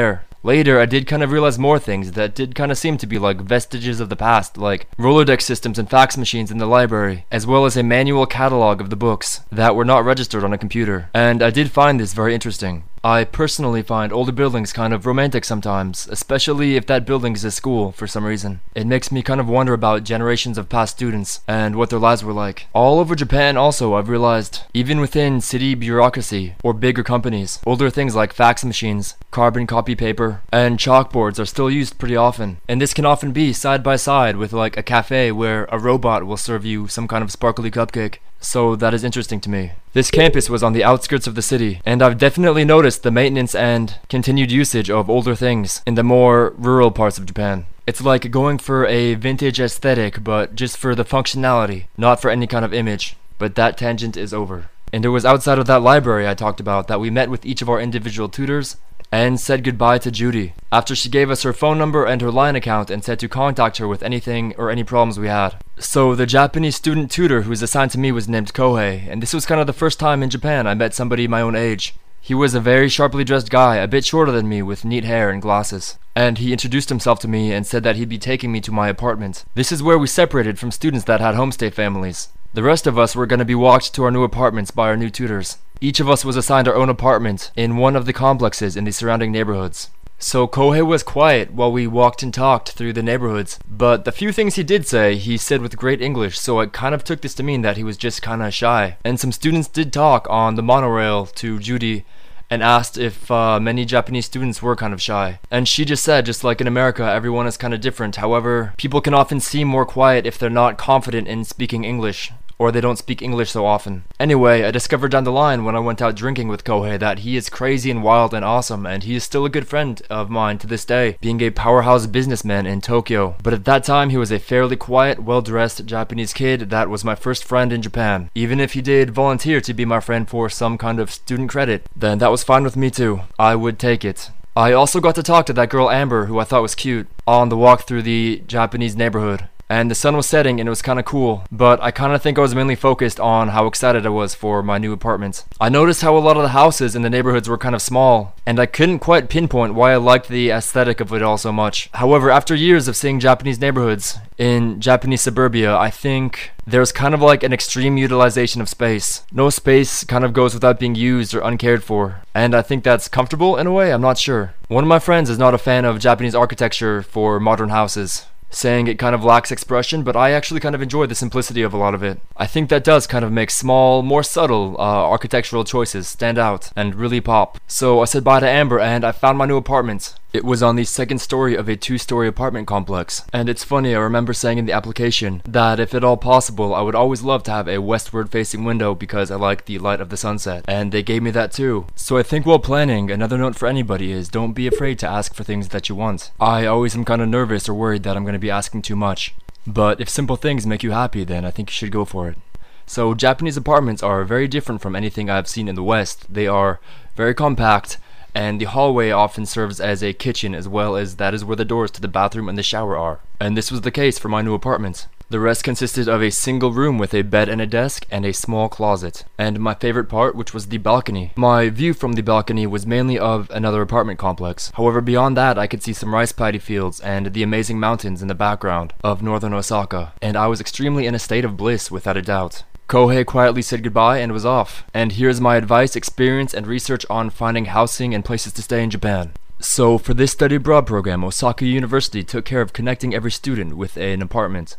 [0.45, 3.19] Later, I did kind of realize more things that did kind of seem to be
[3.19, 7.47] like vestiges of the past, like Rolodex systems and fax machines in the library, as
[7.47, 11.11] well as a manual catalog of the books that were not registered on a computer.
[11.15, 12.85] And I did find this very interesting.
[13.05, 17.51] I personally find older buildings kind of romantic sometimes, especially if that building is a
[17.51, 18.61] school for some reason.
[18.77, 22.23] It makes me kind of wonder about generations of past students and what their lives
[22.23, 22.69] were like.
[22.73, 28.15] All over Japan also I've realized, even within city bureaucracy or bigger companies, older things
[28.15, 32.59] like fax machines, carbon copy paper, and chalkboards are still used pretty often.
[32.69, 36.25] And this can often be side by side with like a cafe where a robot
[36.25, 39.73] will serve you some kind of sparkly cupcake so that is interesting to me.
[39.93, 43.55] This campus was on the outskirts of the city, and I've definitely noticed the maintenance
[43.55, 47.67] and continued usage of older things in the more rural parts of Japan.
[47.87, 52.47] It's like going for a vintage aesthetic, but just for the functionality, not for any
[52.47, 53.17] kind of image.
[53.39, 54.69] But that tangent is over.
[54.93, 57.63] And it was outside of that library I talked about that we met with each
[57.63, 58.77] of our individual tutors
[59.13, 62.57] and said goodbye to Judy after she gave us her phone number and her line
[62.57, 65.55] account and said to contact her with anything or any problems we had.
[65.79, 69.35] So the Japanese student tutor who was assigned to me was named Kohei, and this
[69.35, 71.95] was kind of the first time in Japan I met somebody my own age.
[72.25, 75.29] He was a very sharply dressed guy, a bit shorter than me, with neat hair
[75.29, 75.99] and glasses.
[76.15, 78.89] And he introduced himself to me and said that he'd be taking me to my
[78.89, 79.45] apartment.
[79.57, 82.29] This is where we separated from students that had homestay families.
[82.55, 84.97] The rest of us were going to be walked to our new apartments by our
[84.97, 85.57] new tutors.
[85.81, 88.93] Each of us was assigned our own apartment in one of the complexes in the
[88.93, 89.89] surrounding neighborhoods.
[90.19, 94.33] So Kohei was quiet while we walked and talked through the neighborhoods, but the few
[94.33, 97.35] things he did say, he said with great English, so I kind of took this
[97.37, 98.99] to mean that he was just kinda shy.
[99.03, 102.05] And some students did talk on the monorail to Judy
[102.53, 105.41] and asked if uh, many Japanese students were kind of shy.
[105.51, 108.17] And she just said, just like in America, everyone is kind of different.
[108.17, 112.31] However, people can often seem more quiet if they're not confident in speaking English
[112.63, 114.05] or they don't speak English so often.
[114.21, 117.37] Anyway, I discovered down the line when I went out drinking with Kohei that he
[117.37, 120.59] is crazy and wild and awesome, and he is still a good friend of mine
[120.59, 123.35] to this day, being a powerhouse businessman in Tokyo.
[123.43, 127.05] But at that time, he was a fairly quiet, well dressed Japanese kid that was
[127.05, 128.31] my first friend in Japan.
[128.37, 131.89] Even if he did volunteer to be my friend for some kind of student credit,
[131.97, 133.23] then that was fine with me too.
[133.41, 134.31] I would take it.
[134.55, 137.49] I also got to talk to that girl Amber, who I thought was cute, on
[137.49, 140.99] the walk through the Japanese neighborhood and the sun was setting and it was kind
[140.99, 144.11] of cool, but I kind of think I was mainly focused on how excited I
[144.11, 145.47] was for my new apartment.
[145.59, 148.37] I noticed how a lot of the houses in the neighborhoods were kind of small,
[148.45, 151.89] and I couldn't quite pinpoint why I liked the aesthetic of it all so much.
[151.95, 157.23] However, after years of seeing Japanese neighborhoods in Japanese suburbia, I think there's kind of
[157.23, 159.25] like an extreme utilization of space.
[159.33, 162.21] No space kind of goes without being used or uncared for.
[162.35, 164.55] And I think that's comfortable in a way, I'm not sure.
[164.69, 168.87] One of my friends is not a fan of Japanese architecture for modern houses saying
[168.87, 171.77] it kind of lacks expression, but I actually kind of enjoy the simplicity of a
[171.77, 172.21] lot of it.
[172.37, 176.71] I think that does kind of make small, more subtle uh, architectural choices stand out
[176.77, 177.59] and really pop.
[177.67, 180.15] So I said bye to Amber and I found my new apartment.
[180.33, 183.23] It was on the second story of a two story apartment complex.
[183.35, 186.81] And it's funny, I remember saying in the application that if at all possible, I
[186.81, 190.09] would always love to have a westward facing window because I like the light of
[190.09, 190.65] the sunset.
[190.67, 191.87] And they gave me that too.
[191.97, 195.35] So I think while planning, another note for anybody is don't be afraid to ask
[195.35, 196.31] for things that you want.
[196.41, 198.97] I always am kind of nervous or worried that I'm going to be asking too
[198.97, 199.35] much.
[199.67, 202.39] But if simple things make you happy, then I think you should go for it.
[202.87, 206.33] So Japanese apartments are very different from anything I've seen in the West.
[206.33, 206.81] They are
[207.17, 207.99] very compact
[208.35, 211.65] and the hallway often serves as a kitchen as well as that is where the
[211.65, 213.21] doors to the bathroom and the shower are.
[213.41, 215.07] And this was the case for my new apartment.
[215.33, 218.35] The rest consisted of a single room with a bed and a desk and a
[218.35, 219.25] small closet.
[219.39, 221.33] And my favorite part, which was the balcony.
[221.37, 224.71] My view from the balcony was mainly of another apartment complex.
[224.75, 228.29] However, beyond that, I could see some rice paddy fields and the amazing mountains in
[228.29, 230.13] the background of northern Osaka.
[230.21, 232.65] And I was extremely in a state of bliss, without a doubt.
[232.93, 234.85] Kohei quietly said goodbye and was off.
[234.93, 238.91] And here's my advice, experience, and research on finding housing and places to stay in
[238.91, 239.33] Japan.
[239.61, 243.97] So, for this study abroad program, Osaka University took care of connecting every student with
[243.97, 244.77] an apartment.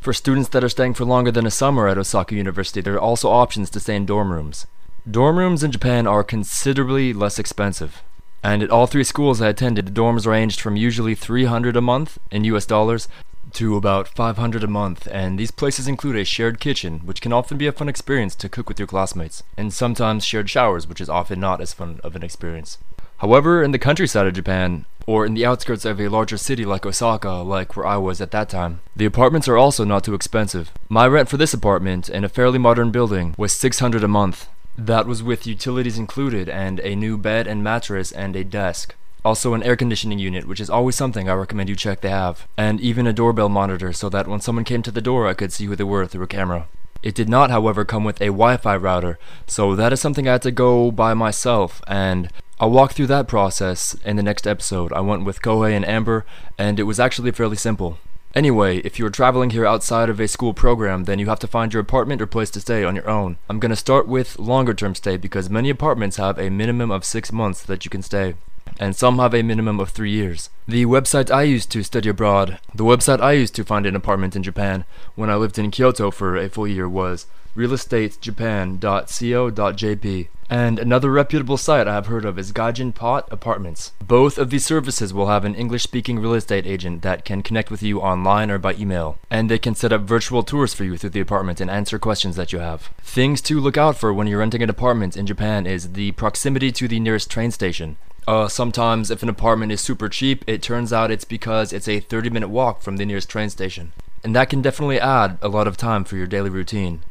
[0.00, 3.00] For students that are staying for longer than a summer at Osaka University, there are
[3.00, 4.66] also options to stay in dorm rooms.
[5.08, 8.02] Dorm rooms in Japan are considerably less expensive.
[8.42, 12.18] And at all three schools I attended, the dorms ranged from usually 300 a month
[12.32, 13.06] in US dollars
[13.54, 17.58] to about 500 a month, and these places include a shared kitchen, which can often
[17.58, 21.08] be a fun experience to cook with your classmates, and sometimes shared showers, which is
[21.08, 22.78] often not as fun of an experience.
[23.18, 26.84] However, in the countryside of Japan, or in the outskirts of a larger city like
[26.84, 30.72] Osaka, like where I was at that time, the apartments are also not too expensive.
[30.88, 34.48] My rent for this apartment, in a fairly modern building, was 600 a month.
[34.76, 38.94] That was with utilities included, and a new bed and mattress and a desk.
[39.24, 42.48] Also an air conditioning unit, which is always something I recommend you check they have.
[42.56, 45.52] And even a doorbell monitor so that when someone came to the door I could
[45.52, 46.66] see who they were through a camera.
[47.02, 50.42] It did not, however, come with a Wi-Fi router, so that is something I had
[50.42, 54.92] to go by myself, and I'll walk through that process in the next episode.
[54.92, 56.24] I went with Kohei and Amber,
[56.56, 57.98] and it was actually fairly simple.
[58.36, 61.72] Anyway, if you're traveling here outside of a school program, then you have to find
[61.72, 63.36] your apartment or place to stay on your own.
[63.48, 67.32] I'm gonna start with longer term stay because many apartments have a minimum of 6
[67.32, 68.36] months that you can stay
[68.78, 70.48] and some have a minimum of three years.
[70.66, 74.36] The website I used to study abroad, the website I used to find an apartment
[74.36, 74.84] in Japan
[75.14, 80.28] when I lived in Kyoto for a full year was realestatejapan.co.jp.
[80.50, 83.92] And another reputable site I have heard of is Gaijin Pot Apartments.
[84.06, 87.70] Both of these services will have an English speaking real estate agent that can connect
[87.70, 89.16] with you online or by email.
[89.30, 92.36] And they can set up virtual tours for you through the apartment and answer questions
[92.36, 92.90] that you have.
[93.00, 96.70] Things to look out for when you're renting an apartment in Japan is the proximity
[96.72, 97.96] to the nearest train station.
[98.26, 102.00] Uh, sometimes, if an apartment is super cheap, it turns out it's because it's a
[102.00, 103.92] 30 minute walk from the nearest train station.
[104.22, 107.02] And that can definitely add a lot of time for your daily routine,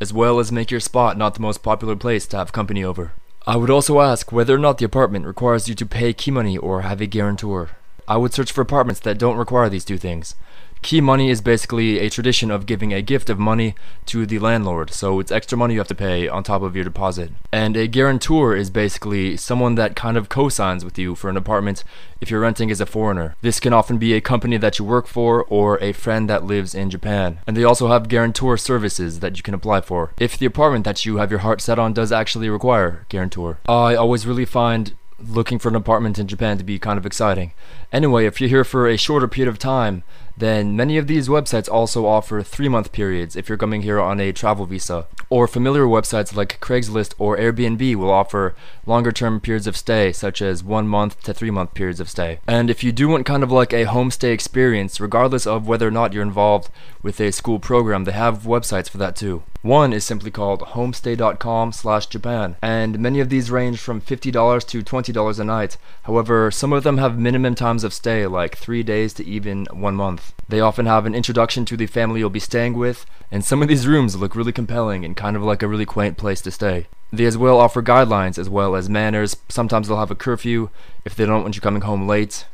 [0.00, 3.12] as well as make your spot not the most popular place to have company over.
[3.46, 6.58] I would also ask whether or not the apartment requires you to pay key money
[6.58, 7.70] or have a guarantor.
[8.08, 10.34] I would search for apartments that don't require these two things.
[10.82, 13.74] Key money is basically a tradition of giving a gift of money
[14.06, 16.84] to the landlord, so it's extra money you have to pay on top of your
[16.84, 17.32] deposit.
[17.50, 21.82] And a guarantor is basically someone that kind of co-signs with you for an apartment
[22.20, 23.34] if you're renting as a foreigner.
[23.42, 26.74] This can often be a company that you work for or a friend that lives
[26.74, 27.40] in Japan.
[27.46, 31.04] And they also have guarantor services that you can apply for if the apartment that
[31.04, 33.58] you have your heart set on does actually require guarantor.
[33.68, 37.52] I always really find looking for an apartment in Japan to be kind of exciting.
[37.92, 40.02] Anyway, if you're here for a shorter period of time,
[40.36, 44.20] then many of these websites also offer three month periods if you're coming here on
[44.20, 45.06] a travel visa.
[45.28, 50.42] Or familiar websites like Craigslist or Airbnb will offer longer term periods of stay, such
[50.42, 52.38] as one month to three month periods of stay.
[52.46, 55.90] And if you do want kind of like a homestay experience, regardless of whether or
[55.90, 56.70] not you're involved
[57.02, 59.42] with a school program, they have websites for that too.
[59.62, 64.82] One is simply called homestay.com slash Japan, and many of these range from $50 to
[64.82, 65.76] $20 a night.
[66.04, 69.96] However, some of them have minimum times of stay, like 3 days to even 1
[69.96, 70.25] month.
[70.48, 73.68] They often have an introduction to the family you'll be staying with, and some of
[73.68, 76.86] these rooms look really compelling and kind of like a really quaint place to stay.
[77.12, 79.36] They as well offer guidelines as well as manners.
[79.48, 80.70] Sometimes they'll have a curfew
[81.04, 82.46] if they don't want you coming home late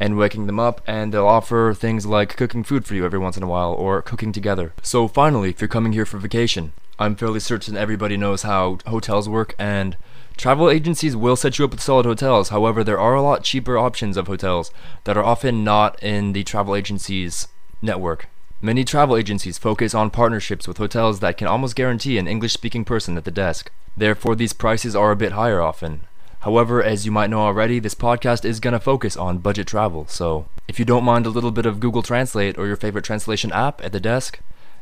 [0.00, 3.36] and waking them up, and they'll offer things like cooking food for you every once
[3.36, 4.72] in a while or cooking together.
[4.82, 9.28] So, finally, if you're coming here for vacation, I'm fairly certain everybody knows how hotels
[9.28, 9.96] work, and
[10.38, 12.48] travel agencies will set you up with solid hotels.
[12.48, 14.70] However, there are a lot cheaper options of hotels
[15.04, 17.48] that are often not in the travel agency's
[17.82, 18.28] network.
[18.62, 22.84] Many travel agencies focus on partnerships with hotels that can almost guarantee an English speaking
[22.84, 23.70] person at the desk.
[23.96, 26.00] Therefore, these prices are a bit higher often.
[26.40, 30.06] However, as you might know already, this podcast is going to focus on budget travel.
[30.06, 33.50] So, if you don't mind a little bit of Google Translate or your favorite translation
[33.52, 34.38] app at the desk,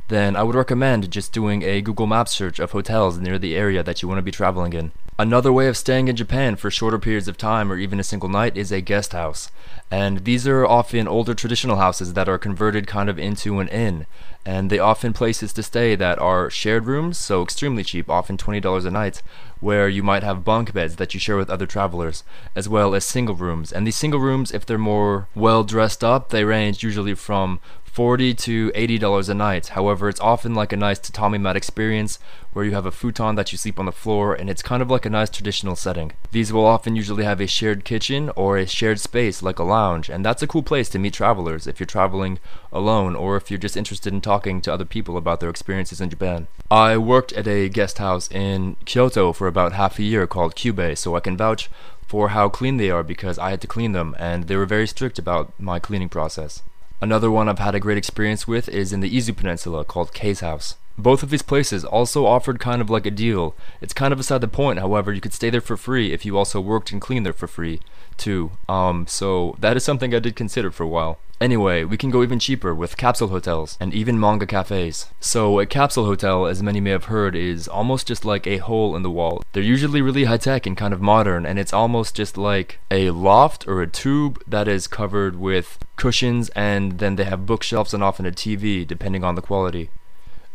[0.09, 3.83] then I would recommend just doing a Google Maps search of hotels near the area
[3.83, 4.93] that you want to be traveling in.
[5.19, 8.29] Another way of staying in Japan for shorter periods of time or even a single
[8.29, 9.51] night is a guest house.
[9.91, 14.05] And these are often older traditional houses that are converted kind of into an inn.
[14.45, 18.85] And they often places to stay that are shared rooms, so extremely cheap, often $20
[18.85, 19.23] a night,
[19.61, 22.23] where you might have bunk beds that you share with other travelers,
[22.55, 23.73] as well as single rooms.
[23.73, 27.59] And these single rooms, if they're more well dressed up, they range usually from
[27.97, 29.69] 40 to 80 dollars a night.
[29.69, 32.19] However, it's often like a nice tatami mat experience
[32.53, 34.91] where you have a futon that you sleep on the floor and it's kind of
[34.91, 36.13] like a nice traditional setting.
[36.31, 40.11] These will often usually have a shared kitchen or a shared space like a lounge,
[40.11, 42.39] and that's a cool place to meet travelers if you're traveling
[42.71, 46.11] alone or if you're just interested in talking to other people about their experiences in
[46.11, 46.49] Japan.
[46.71, 50.99] I worked at a guest house in Kyoto for about half a year called Kyubei,
[50.99, 51.71] so I can vouch
[52.07, 54.87] for how clean they are because I had to clean them and they were very
[54.87, 56.63] strict about my cleaning process.
[56.99, 60.41] Another one I've had a great experience with is in the Izu Peninsula called K's
[60.41, 60.77] House.
[60.99, 63.55] Both of these places also offered kind of like a deal.
[63.81, 66.39] It's kind of beside the point, however, you could stay there for free if you
[66.39, 67.81] also worked and cleaned there for free,
[68.17, 68.53] too.
[68.69, 71.19] Um, so that is something I did consider for a while.
[71.39, 75.11] Anyway, we can go even cheaper with capsule hotels and even manga cafes.
[75.21, 78.97] So, a capsule hotel, as many may have heard, is almost just like a hole
[78.97, 79.43] in the wall.
[79.53, 83.11] They're usually really high tech and kind of modern, and it's almost just like a
[83.11, 88.03] loft or a tube that is covered with cushions, and then they have bookshelves and
[88.03, 89.91] often a TV, depending on the quality.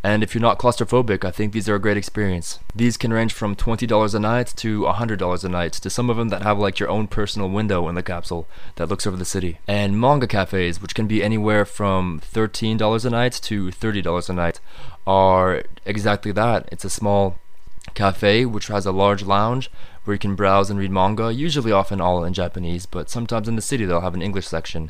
[0.04, 2.60] And if you're not claustrophobic, I think these are a great experience.
[2.76, 6.30] These can range from $20 a night to $100 a night to some of them
[6.30, 8.48] that have like your own personal window in the capsule
[8.78, 9.60] that looks over the city.
[9.68, 14.60] And manga cafes, which can be anywhere from $13 a night to $30 a night,
[15.06, 16.68] are exactly that.
[16.72, 17.38] It's a small
[17.94, 19.70] cafe which has a large lounge
[20.04, 23.56] where you can browse and read manga, usually often all in Japanese, but sometimes in
[23.56, 24.90] the city they'll have an English section.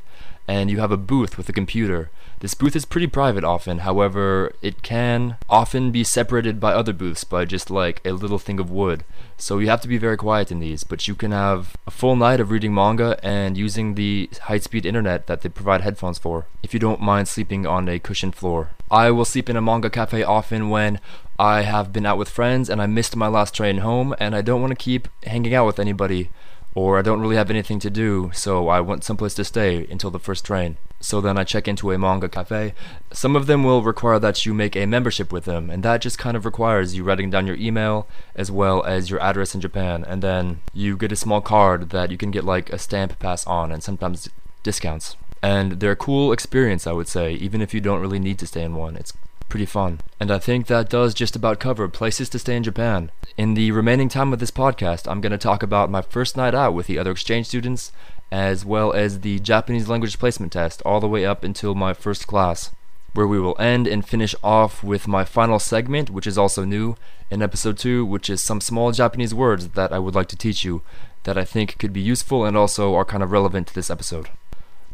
[0.52, 2.02] And you have a booth with a computer
[2.42, 7.24] this booth is pretty private often, however, it can often be separated by other booths
[7.24, 9.04] by just like a little thing of wood.
[9.38, 12.16] So you have to be very quiet in these, but you can have a full
[12.16, 16.48] night of reading manga and using the high speed internet that they provide headphones for,
[16.64, 18.72] if you don't mind sleeping on a cushioned floor.
[18.90, 21.00] I will sleep in a manga cafe often when
[21.38, 24.42] I have been out with friends and I missed my last train home and I
[24.42, 26.32] don't want to keep hanging out with anybody
[26.74, 30.12] or I don't really have anything to do, so I want someplace to stay until
[30.12, 30.78] the first train.
[31.00, 32.74] So then I check into a manga cafe.
[33.12, 36.18] Some of them will require that you make a membership with them, and that just
[36.18, 40.06] kind of requires you writing down your email as well as your address in Japan,
[40.08, 43.46] and then you get a small card that you can get like a stamp pass
[43.48, 44.30] on and sometimes
[44.64, 45.18] discounts.
[45.44, 48.48] And they're a cool experience, I would say, even if you don't really need to
[48.48, 48.96] stay in one.
[48.96, 49.14] It's
[49.52, 50.00] pretty fun.
[50.18, 53.12] And I think that does just about cover places to stay in Japan.
[53.36, 56.56] In the remaining time of this podcast, I'm going to talk about my first night
[56.56, 57.92] out with the other exchange students,
[58.32, 62.28] as well as the Japanese language placement test, all the way up until my first
[62.28, 62.72] class,
[63.14, 66.96] where we will end and finish off with my final segment, which is also new
[67.30, 70.64] in episode 2, which is some small Japanese words that I would like to teach
[70.64, 70.82] you
[71.24, 74.30] that I think could be useful and also are kind of relevant to this episode.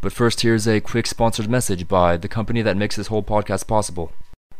[0.01, 3.67] But first, here's a quick sponsored message by the company that makes this whole podcast
[3.67, 4.11] possible.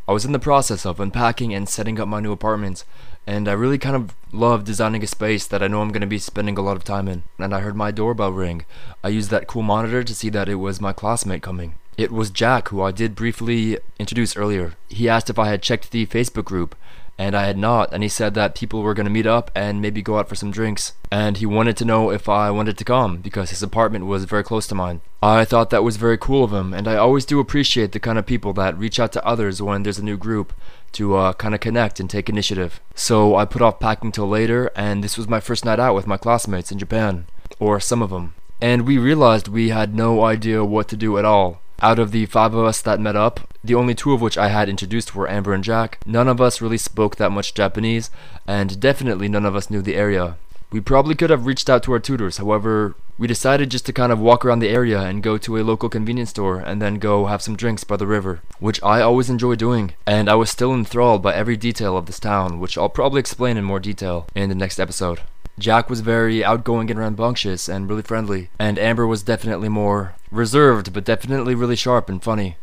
[0.08, 2.82] I was in the process of unpacking and setting up my new apartment,
[3.26, 6.06] and I really kind of love designing a space that I know I'm going to
[6.06, 7.24] be spending a lot of time in.
[7.38, 8.64] And I heard my doorbell ring.
[9.04, 11.74] I used that cool monitor to see that it was my classmate coming.
[11.98, 14.76] It was Jack, who I did briefly introduce earlier.
[14.88, 16.74] He asked if I had checked the Facebook group,
[17.18, 19.82] and I had not, and he said that people were going to meet up and
[19.82, 20.92] maybe go out for some drinks.
[21.10, 24.44] And he wanted to know if I wanted to come because his apartment was very
[24.44, 25.00] close to mine.
[25.20, 28.18] I thought that was very cool of him, and I always do appreciate the kind
[28.18, 30.52] of people that reach out to others when there's a new group
[30.92, 32.80] to uh, kind of connect and take initiative.
[32.94, 36.06] So I put off packing till later, and this was my first night out with
[36.06, 37.26] my classmates in Japan,
[37.58, 38.34] or some of them.
[38.60, 41.60] And we realized we had no idea what to do at all.
[41.80, 44.48] Out of the five of us that met up, the only two of which I
[44.48, 45.98] had introduced were Amber and Jack.
[46.04, 48.10] None of us really spoke that much Japanese,
[48.48, 50.36] and definitely none of us knew the area.
[50.72, 54.12] We probably could have reached out to our tutors, however, we decided just to kind
[54.12, 57.26] of walk around the area and go to a local convenience store and then go
[57.26, 60.74] have some drinks by the river, which I always enjoy doing, and I was still
[60.74, 64.48] enthralled by every detail of this town, which I'll probably explain in more detail in
[64.48, 65.20] the next episode.
[65.58, 70.92] Jack was very outgoing and rambunctious and really friendly, and Amber was definitely more reserved,
[70.92, 72.56] but definitely really sharp and funny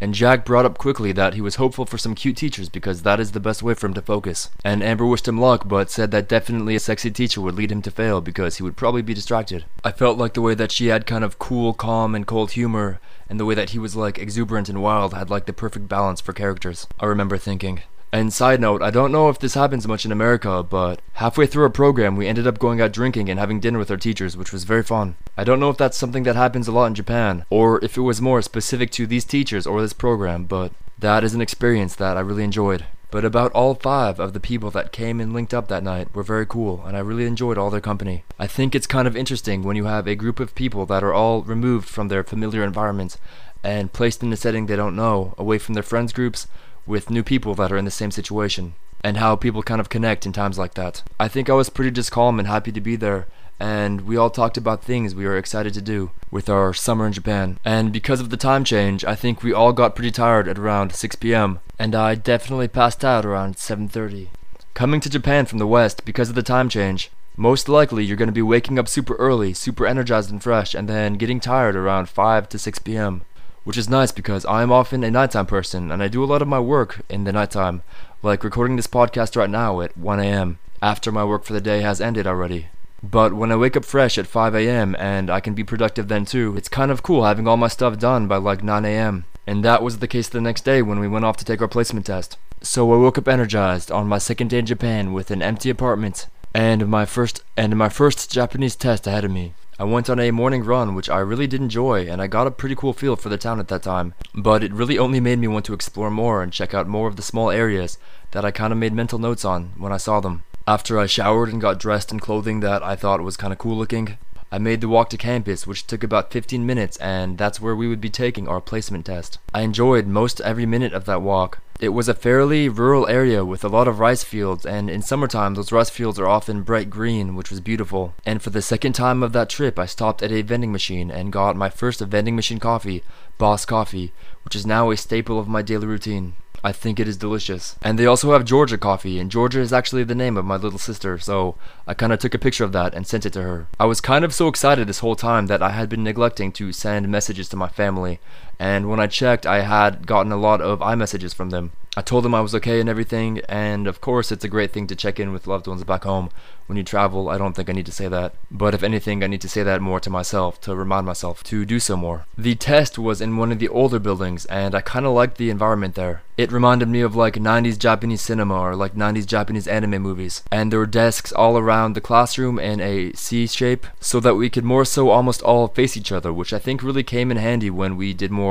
[0.00, 3.20] and Jack brought up quickly that he was hopeful for some cute teachers because that
[3.20, 4.50] is the best way for him to focus.
[4.64, 7.82] And Amber wished him luck, but said that definitely a sexy teacher would lead him
[7.82, 9.64] to fail because he would probably be distracted.
[9.82, 13.00] I felt like the way that she had kind of cool, calm, and cold humor,
[13.28, 16.20] and the way that he was like exuberant and wild had like the perfect balance
[16.20, 16.86] for characters.
[17.00, 17.82] I remember thinking.
[18.14, 21.64] And side note, I don't know if this happens much in America, but halfway through
[21.64, 24.52] our program, we ended up going out drinking and having dinner with our teachers, which
[24.52, 25.16] was very fun.
[25.36, 28.02] I don't know if that's something that happens a lot in Japan, or if it
[28.02, 32.16] was more specific to these teachers or this program, but that is an experience that
[32.16, 32.84] I really enjoyed.
[33.10, 36.22] But about all five of the people that came and linked up that night were
[36.22, 38.22] very cool, and I really enjoyed all their company.
[38.38, 41.12] I think it's kind of interesting when you have a group of people that are
[41.12, 43.18] all removed from their familiar environments
[43.64, 46.46] and placed in a setting they don't know, away from their friends groups,
[46.86, 50.24] with new people that are in the same situation and how people kind of connect
[50.24, 51.02] in times like that.
[51.20, 53.26] I think I was pretty just calm and happy to be there
[53.60, 57.12] and we all talked about things we were excited to do with our summer in
[57.12, 57.58] Japan.
[57.64, 60.92] And because of the time change, I think we all got pretty tired at around
[60.92, 61.60] 6 p.m.
[61.78, 64.28] and I definitely passed out around 7:30.
[64.74, 68.28] Coming to Japan from the west because of the time change, most likely you're going
[68.28, 72.08] to be waking up super early, super energized and fresh and then getting tired around
[72.08, 73.22] 5 to 6 p.m
[73.64, 76.48] which is nice because I'm often a nighttime person and I do a lot of
[76.48, 77.82] my work in the nighttime,
[78.22, 80.58] like recording this podcast right now at 1 a.m.
[80.80, 82.68] after my work for the day has ended already.
[83.02, 84.94] But when I wake up fresh at 5 a.m.
[84.98, 87.98] and I can be productive then too, it's kind of cool having all my stuff
[87.98, 89.24] done by like 9 a.m.
[89.46, 91.68] And that was the case the next day when we went off to take our
[91.68, 92.38] placement test.
[92.62, 96.28] So I woke up energized on my second day in Japan with an empty apartment
[96.54, 99.52] and my first and my first Japanese test ahead of me.
[99.76, 102.52] I went on a morning run, which I really did enjoy, and I got a
[102.52, 104.14] pretty cool feel for the town at that time.
[104.32, 107.16] But it really only made me want to explore more and check out more of
[107.16, 107.98] the small areas
[108.30, 110.44] that I kind of made mental notes on when I saw them.
[110.68, 113.76] After I showered and got dressed in clothing that I thought was kind of cool
[113.76, 114.16] looking,
[114.52, 117.88] I made the walk to campus, which took about 15 minutes, and that's where we
[117.88, 119.38] would be taking our placement test.
[119.52, 121.58] I enjoyed most every minute of that walk.
[121.80, 125.54] It was a fairly rural area with a lot of rice fields, and in summertime,
[125.54, 128.14] those rice fields are often bright green, which was beautiful.
[128.24, 131.32] And for the second time of that trip, I stopped at a vending machine and
[131.32, 133.02] got my first vending machine coffee,
[133.38, 134.12] Boss Coffee,
[134.44, 136.34] which is now a staple of my daily routine.
[136.62, 137.76] I think it is delicious.
[137.82, 140.78] And they also have Georgia coffee, and Georgia is actually the name of my little
[140.78, 141.56] sister, so
[141.86, 143.66] I kind of took a picture of that and sent it to her.
[143.78, 146.72] I was kind of so excited this whole time that I had been neglecting to
[146.72, 148.18] send messages to my family,
[148.58, 151.72] and when I checked, I had gotten a lot of iMessages from them.
[151.96, 154.88] I told them I was okay and everything, and of course, it's a great thing
[154.88, 156.30] to check in with loved ones back home.
[156.66, 158.34] When you travel, I don't think I need to say that.
[158.50, 161.64] But if anything, I need to say that more to myself, to remind myself to
[161.64, 162.24] do so more.
[162.38, 165.94] The test was in one of the older buildings, and I kinda liked the environment
[165.94, 166.22] there.
[166.36, 170.42] It reminded me of like 90s Japanese cinema or like 90s Japanese anime movies.
[170.50, 174.50] And there were desks all around the classroom in a C shape, so that we
[174.50, 177.70] could more so almost all face each other, which I think really came in handy
[177.70, 178.43] when we did more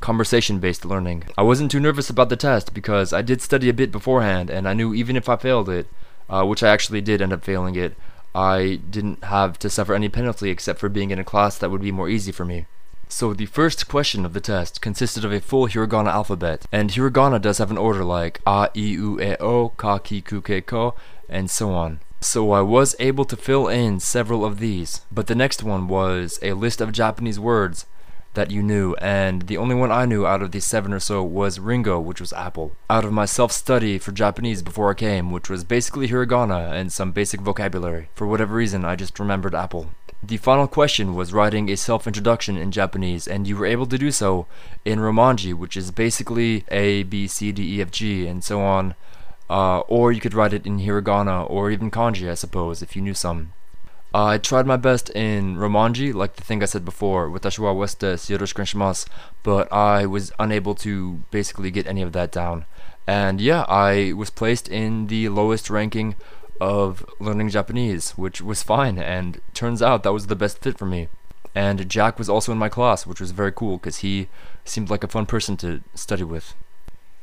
[0.00, 1.24] conversation based learning.
[1.36, 4.68] I wasn't too nervous about the test because I did study a bit beforehand, and
[4.68, 5.86] I knew even if I failed it,
[6.28, 7.94] uh, which I actually did end up failing it,
[8.34, 11.82] I didn't have to suffer any penalty except for being in a class that would
[11.82, 12.66] be more easy for me.
[13.10, 17.40] So the first question of the test consisted of a full hiragana alphabet, and hiragana
[17.40, 20.94] does have an order like a, i, u, e, o, ka, ki, ku, ke, ko,
[21.28, 22.00] and so on.
[22.20, 26.38] So I was able to fill in several of these, but the next one was
[26.42, 27.86] a list of Japanese words
[28.34, 31.22] that you knew, and the only one I knew out of these seven or so
[31.22, 32.72] was Ringo, which was Apple.
[32.88, 36.92] Out of my self study for Japanese before I came, which was basically hiragana and
[36.92, 38.10] some basic vocabulary.
[38.14, 39.90] For whatever reason, I just remembered Apple.
[40.22, 43.98] The final question was writing a self introduction in Japanese, and you were able to
[43.98, 44.46] do so
[44.84, 48.94] in Romanji, which is basically A, B, C, D, E, F, G, and so on.
[49.48, 53.00] Uh, or you could write it in hiragana or even kanji, I suppose, if you
[53.00, 53.52] knew some.
[54.14, 57.72] Uh, I tried my best in Romanji, like the thing I said before, watashi wa
[57.74, 59.06] weste yoroshiku shimasu,
[59.42, 62.64] but I was unable to basically get any of that down.
[63.06, 66.14] And yeah, I was placed in the lowest ranking
[66.60, 70.86] of learning Japanese, which was fine, and turns out that was the best fit for
[70.86, 71.08] me.
[71.54, 74.28] And Jack was also in my class, which was very cool because he
[74.64, 76.54] seemed like a fun person to study with.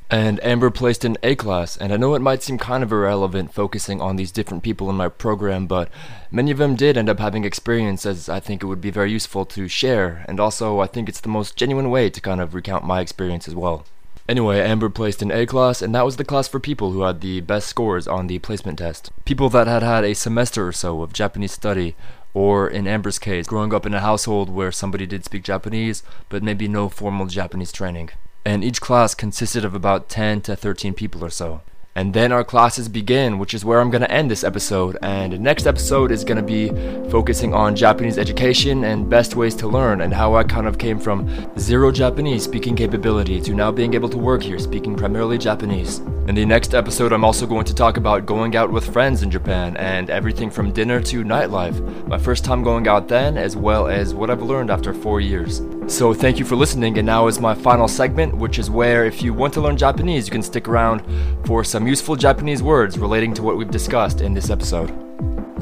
[0.10, 3.51] And Amber placed in A class, and I know it might seem kind of irrelevant
[3.51, 5.89] focusing on these different people in my program, but
[6.30, 9.45] many of them did end up having experiences I think it would be very useful
[9.47, 12.86] to share, and also I think it's the most genuine way to kind of recount
[12.86, 13.86] my experience as well.
[14.30, 17.22] Anyway, Amber placed in A class, and that was the class for people who had
[17.22, 19.12] the best scores on the placement test.
[19.26, 21.95] People that had had a semester or so of Japanese study,
[22.36, 26.43] or in Amber's case, growing up in a household where somebody did speak Japanese, but
[26.43, 28.12] maybe no formal Japanese training
[28.45, 31.61] and each class consisted of about 10 to 13 people or so.
[31.97, 34.97] And then our classes begin, which is where I'm going to end this episode.
[35.01, 36.67] And the next episode is going to be
[37.09, 40.99] focusing on Japanese education and best ways to learn, and how I kind of came
[40.99, 41.25] from
[41.57, 46.01] zero Japanese speaking capability to now being able to work here speaking primarily Japanese.
[46.27, 49.31] In the next episode, I'm also going to talk about going out with friends in
[49.31, 52.07] Japan and everything from dinner to nightlife.
[52.07, 55.61] My first time going out then, as well as what I've learned after four years.
[55.87, 59.21] So, thank you for listening, and now is my final segment, which is where if
[59.21, 61.03] you want to learn Japanese, you can stick around
[61.45, 64.91] for some some useful Japanese words relating to what we've discussed in this episode.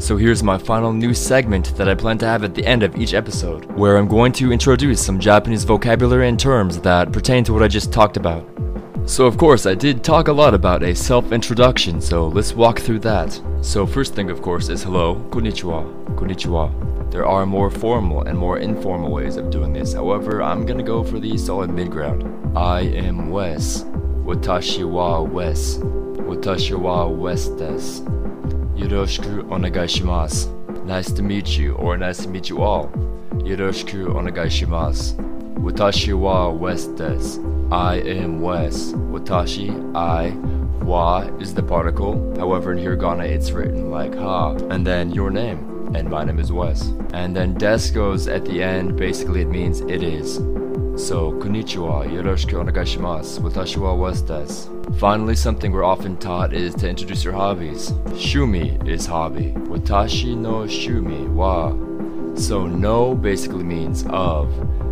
[0.01, 2.95] So here's my final new segment that I plan to have at the end of
[2.95, 7.51] each episode, where I'm going to introduce some Japanese vocabulary and terms that pertain to
[7.51, 8.47] what I just talked about.
[9.05, 12.99] So of course I did talk a lot about a self-introduction, so let's walk through
[12.99, 13.37] that.
[13.59, 17.11] So first thing of course is hello, konnichiwa, konnichiwa.
[17.11, 21.03] There are more formal and more informal ways of doing this, however I'm gonna go
[21.03, 22.57] for the solid mid-ground.
[22.57, 23.83] I am Wes.
[24.24, 25.80] Watashi wa Wes.
[26.26, 28.04] 私は West です。
[28.76, 30.52] よろしくお願いします。
[30.86, 32.88] Nice to meet you or nice to meet you all.
[33.44, 35.16] よろしくお願いします。
[35.62, 37.40] 私は West です。
[37.70, 38.94] I am Wes.
[39.10, 40.32] Watashi, I,
[40.84, 42.34] wa is the particle.
[42.38, 45.92] However, in hiragana it's written like ha, and then your name.
[45.94, 46.92] And my name is Wes.
[47.12, 50.38] And then des goes at the end, basically it means it is.
[50.95, 53.43] So, konnichiwa, yoroshiku onegaishimasu.
[53.43, 54.69] Watashi wa desu.
[54.99, 57.91] Finally, something we're often taught is to introduce your hobbies.
[58.13, 59.53] Shumi is hobby.
[59.67, 61.71] Watashi no shumi wa.
[62.35, 64.47] So, no basically means of,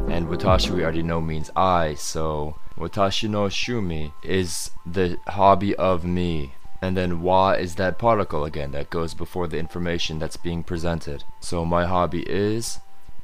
[0.10, 6.04] and watashi we already know means I, so watashi no shumi is the hobby of
[6.04, 6.56] me.
[6.82, 11.24] And then wa is that particle again that goes before the information that's being presented.
[11.42, 12.80] So, my hobby is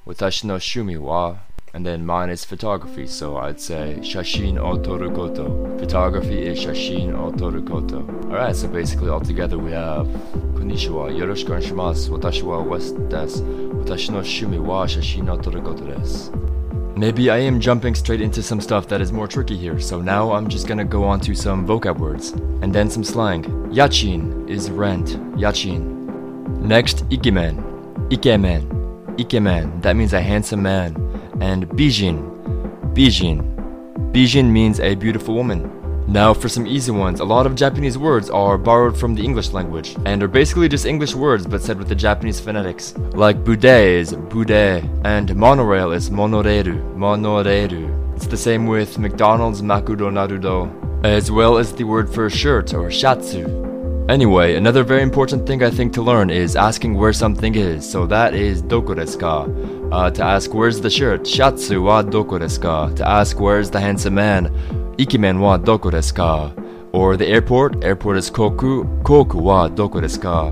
[0.05, 1.37] watashi no shumi wa
[1.73, 5.79] and then mine is photography, so I'd say shashin o torukoto.
[5.79, 8.07] Photography is shashin o torukoto.
[8.25, 10.07] Alright, so basically all together we have
[10.55, 13.43] Konnichiwa, yoroshiku oneshimasu, watashi wa Wes desu.
[13.73, 16.31] Watashi no shumi wa shashin o torukoto desu.
[16.97, 20.31] Maybe I am jumping straight into some stuff that is more tricky here, so now
[20.31, 22.31] I'm just gonna go on to some vocab words,
[22.63, 23.43] and then some slang.
[23.71, 25.95] Yachin is rent, yachin.
[26.59, 27.63] Next, ikemen.
[28.09, 28.73] Ikemen.
[29.17, 30.95] Ikemen, that means a handsome man
[31.41, 32.17] and Bijin.
[32.93, 33.41] Bijin.
[34.11, 35.71] Bijin means a beautiful woman.
[36.07, 39.51] Now for some easy ones, a lot of Japanese words are borrowed from the English
[39.51, 42.95] language and are basically just English words but said with the Japanese phonetics.
[43.13, 48.15] Like bude is bude and monorail is monoreru, monoreru.
[48.15, 50.71] It's the same with McDonald's makudo narudo,
[51.05, 53.67] as well as the word for shirt or shatsu.
[54.09, 57.87] Anyway, another very important thing I think to learn is asking where something is.
[57.87, 59.43] So that is doko desu ka?
[59.91, 62.89] Uh, to ask where's the shirt, shatsu wa doko desu ka?
[62.89, 64.49] To ask where's the handsome man,
[64.97, 66.53] ikimen wa doko desu ka?
[66.91, 70.51] Or the airport, airport is koku, koku wa doko desu ka?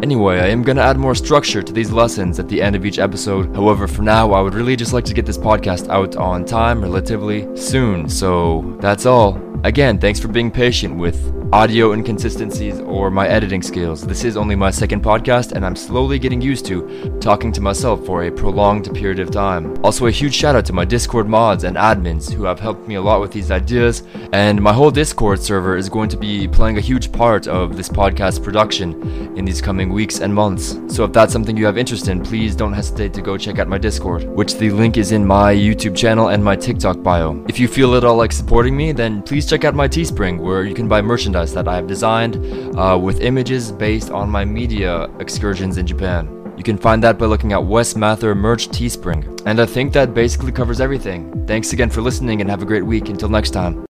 [0.00, 3.00] Anyway, I am gonna add more structure to these lessons at the end of each
[3.00, 3.52] episode.
[3.56, 6.80] However, for now, I would really just like to get this podcast out on time
[6.80, 8.08] relatively soon.
[8.08, 9.40] So that's all.
[9.64, 11.18] Again, thanks for being patient with
[11.50, 14.06] audio inconsistencies or my editing skills.
[14.06, 18.04] This is only my second podcast, and I'm slowly getting used to talking to myself
[18.04, 19.74] for a prolonged period of time.
[19.82, 22.96] Also, a huge shout out to my Discord mods and admins who have helped me
[22.96, 24.02] a lot with these ideas,
[24.34, 27.88] and my whole Discord server is going to be playing a huge part of this
[27.88, 29.02] podcast production
[29.34, 30.78] in these coming weeks and months.
[30.88, 33.68] So, if that's something you have interest in, please don't hesitate to go check out
[33.68, 37.42] my Discord, which the link is in my YouTube channel and my TikTok bio.
[37.48, 40.64] If you feel at all like supporting me, then please check out my Teespring, where
[40.64, 41.00] you can buy
[41.38, 42.36] merchandise that I have designed
[42.76, 46.28] uh, with images based on my media excursions in Japan.
[46.56, 49.42] You can find that by looking at Wes Mather Merch Teespring.
[49.46, 51.46] And I think that basically covers everything.
[51.46, 53.08] Thanks again for listening and have a great week.
[53.08, 53.84] Until next time.